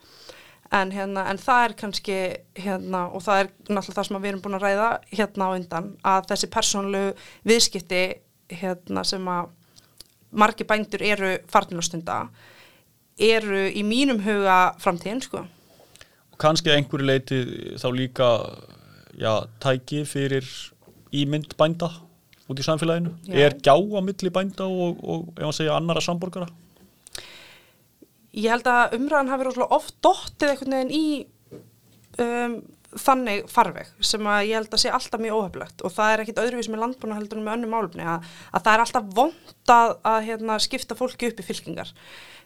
En, 0.74 0.90
hérna, 0.94 1.26
en 1.30 1.38
það 1.38 1.64
er 1.64 1.74
kannski 1.78 2.18
hérna, 2.58 3.04
og 3.14 3.22
það 3.24 3.42
er 3.42 3.50
náttúrulega 3.68 3.98
það 3.98 4.08
sem 4.08 4.20
við 4.20 4.30
erum 4.30 4.44
búin 4.44 4.58
að 4.58 4.64
ræða 4.64 4.88
hérna 5.12 5.48
á 5.48 5.50
undan. 5.58 5.90
Að 6.02 6.30
þessi 6.32 6.50
persónlegu 6.54 7.12
viðskipti 7.48 8.02
hérna 8.54 9.04
sem 9.06 9.28
að 9.30 9.52
margi 10.34 10.66
bændur 10.66 11.04
eru 11.06 11.36
farnastunda 11.50 12.24
eru 13.20 13.68
í 13.70 13.84
mínum 13.86 14.20
huga 14.24 14.74
framtíðin 14.82 15.22
sko. 15.22 15.44
Og 16.34 16.40
kannski 16.42 16.72
einhverju 16.74 17.06
leiti 17.06 17.40
þá 17.78 17.88
líka 17.94 18.30
já, 19.14 19.46
tæki 19.62 20.02
fyrir 20.08 20.48
ímynd 21.22 21.56
bænda 21.60 21.90
út 22.50 22.60
í 22.60 22.66
samfélaginu. 22.66 23.14
Já. 23.28 23.46
Er 23.46 23.56
gjá 23.56 23.74
á 23.76 24.00
milli 24.04 24.32
bænda 24.32 24.68
og, 24.68 25.00
og 25.00 25.26
ef 25.32 25.42
maður 25.42 25.58
segja 25.60 25.78
annara 25.78 26.04
samborgara? 26.04 26.48
Ég 28.34 28.50
held 28.50 28.66
að 28.66 28.96
umræðan 28.98 29.30
hafi 29.30 29.44
verið 29.44 29.76
oft 29.76 29.94
dóttið 30.02 30.50
einhvern 30.50 30.76
veginn 30.76 30.94
í 30.94 31.04
um, 32.18 32.56
þannig 33.00 33.48
farveg 33.50 33.90
sem 34.04 34.26
að 34.28 34.48
ég 34.48 34.58
held 34.58 34.74
að 34.74 34.82
sé 34.84 34.92
alltaf 34.94 35.22
mjög 35.22 35.40
óheflegt 35.40 35.82
og 35.86 35.94
það 35.94 36.12
er 36.12 36.22
ekkit 36.22 36.40
öðruvís 36.44 36.68
með 36.70 36.82
landbúna 36.84 37.18
heldur 37.18 37.42
með 37.42 37.56
önnu 37.56 37.70
málumni 37.72 38.06
að, 38.06 38.28
að 38.54 38.66
það 38.66 38.76
er 38.76 38.84
alltaf 38.84 39.08
vond 39.16 39.74
að, 39.74 39.96
að 40.12 40.20
hérna, 40.28 40.58
skipta 40.62 40.98
fólki 40.98 41.30
upp 41.30 41.42
í 41.42 41.46
fylkingar 41.48 41.90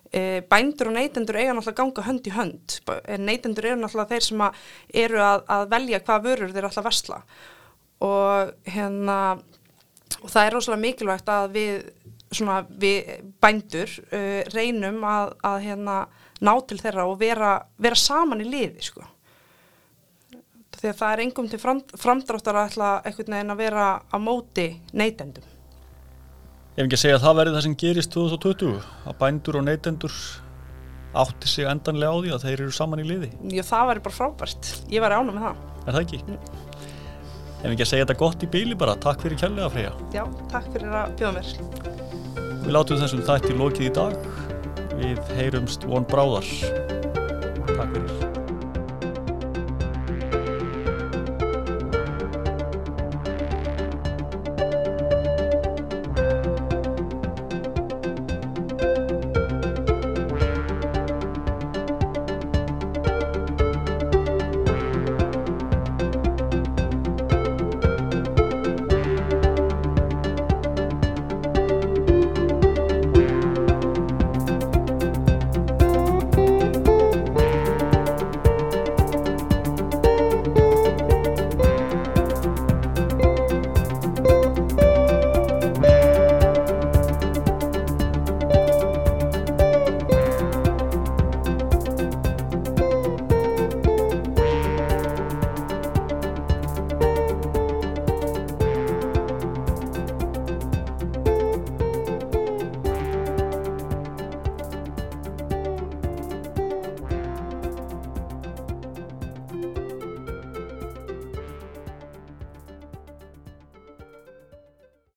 e, 0.09 0.23
bændur 0.49 0.91
og 0.91 0.97
neytendur 0.97 1.41
eiga 1.41 1.53
náttúrulega 1.53 1.83
ganga 1.83 2.07
hönd 2.09 2.31
í 2.31 2.35
hönd 2.37 2.79
neytendur 3.27 3.69
eru 3.69 3.83
náttúrulega 3.83 4.15
þeir 4.15 4.29
sem 4.31 4.45
að 4.47 4.65
eru 5.05 5.23
að, 5.27 5.45
að 5.59 5.69
velja 5.75 6.03
hvað 6.09 6.27
vörur 6.31 6.57
þeir 6.57 6.71
alltaf 6.71 6.89
versla 6.89 7.21
og 7.21 7.58
hérna 8.69 9.19
og 10.23 10.31
það 10.31 10.45
er 10.45 10.55
rosalega 10.55 10.83
mikilvægt 10.83 11.31
að 11.31 11.53
við, 11.55 11.75
svona, 12.31 12.63
við 12.69 13.13
bændur 13.43 13.93
uh, 14.09 14.41
reynum 14.55 15.05
að 15.05 15.61
hérna, 15.67 16.01
ná 16.39 16.53
til 16.67 16.79
þeirra 16.81 17.07
og 17.11 17.19
vera, 17.21 17.55
vera 17.79 17.99
saman 17.99 18.43
í 18.45 18.49
liði 18.49 18.91
sko 18.91 19.07
því 20.79 20.91
að 20.93 20.99
það 21.01 21.13
er 21.13 21.23
engum 21.25 21.49
til 21.51 21.59
fram, 21.59 21.81
framdráttar 21.99 22.59
að 22.59 22.69
ætla 22.71 22.91
einhvern 23.03 23.35
veginn 23.35 23.55
að 23.55 23.63
vera 23.63 23.87
á 23.99 24.17
móti 24.23 24.69
neytendum. 24.95 25.47
Ef 26.77 26.85
ekki 26.85 26.95
að 26.95 27.03
segja 27.03 27.17
að 27.19 27.25
það 27.25 27.39
verði 27.41 27.55
það 27.57 27.65
sem 27.67 27.79
gerist 27.83 28.15
2020, 28.15 28.77
að 29.11 29.19
bændur 29.19 29.59
og 29.59 29.67
neytendur 29.67 30.21
átti 31.19 31.51
sig 31.51 31.67
endanlega 31.67 32.15
á 32.15 32.19
því 32.23 32.35
að 32.37 32.47
þeir 32.47 32.59
eru 32.61 32.77
saman 32.77 33.03
í 33.03 33.09
liði? 33.09 33.33
Já, 33.51 33.65
það 33.67 33.91
væri 33.91 34.05
bara 34.07 34.19
frábært. 34.21 34.73
Ég 34.93 35.03
væri 35.03 35.19
ánum 35.19 35.35
með 35.35 35.49
það. 35.49 35.63
Er 35.83 35.97
það 35.97 36.03
ekki? 36.05 36.68
Ef 37.59 37.73
ekki 37.73 37.83
að 37.83 37.91
segja 37.91 38.07
þetta 38.07 38.19
gott 38.21 38.45
í 38.47 38.49
bíli 38.53 38.79
bara, 38.79 38.95
takk 39.03 39.25
fyrir 39.25 39.41
kjærlega 39.41 39.71
Freyja. 39.75 39.93
Já, 40.15 40.23
takk 40.53 40.71
fyrir 40.75 40.95
að 40.95 41.15
bjóða 41.19 41.33
mér. 41.41 41.53
Við 42.63 42.73
látum 42.77 43.03
þessum 43.03 43.27
þætti 43.27 43.59
lokið 43.59 43.89
í 43.89 43.93
dag. 43.99 44.19
Við 44.99 45.37
heyrumst 45.41 45.87
von 45.91 46.07
bráðar. 46.07 46.51
Takk 47.75 47.97
fyrir. 47.97 48.38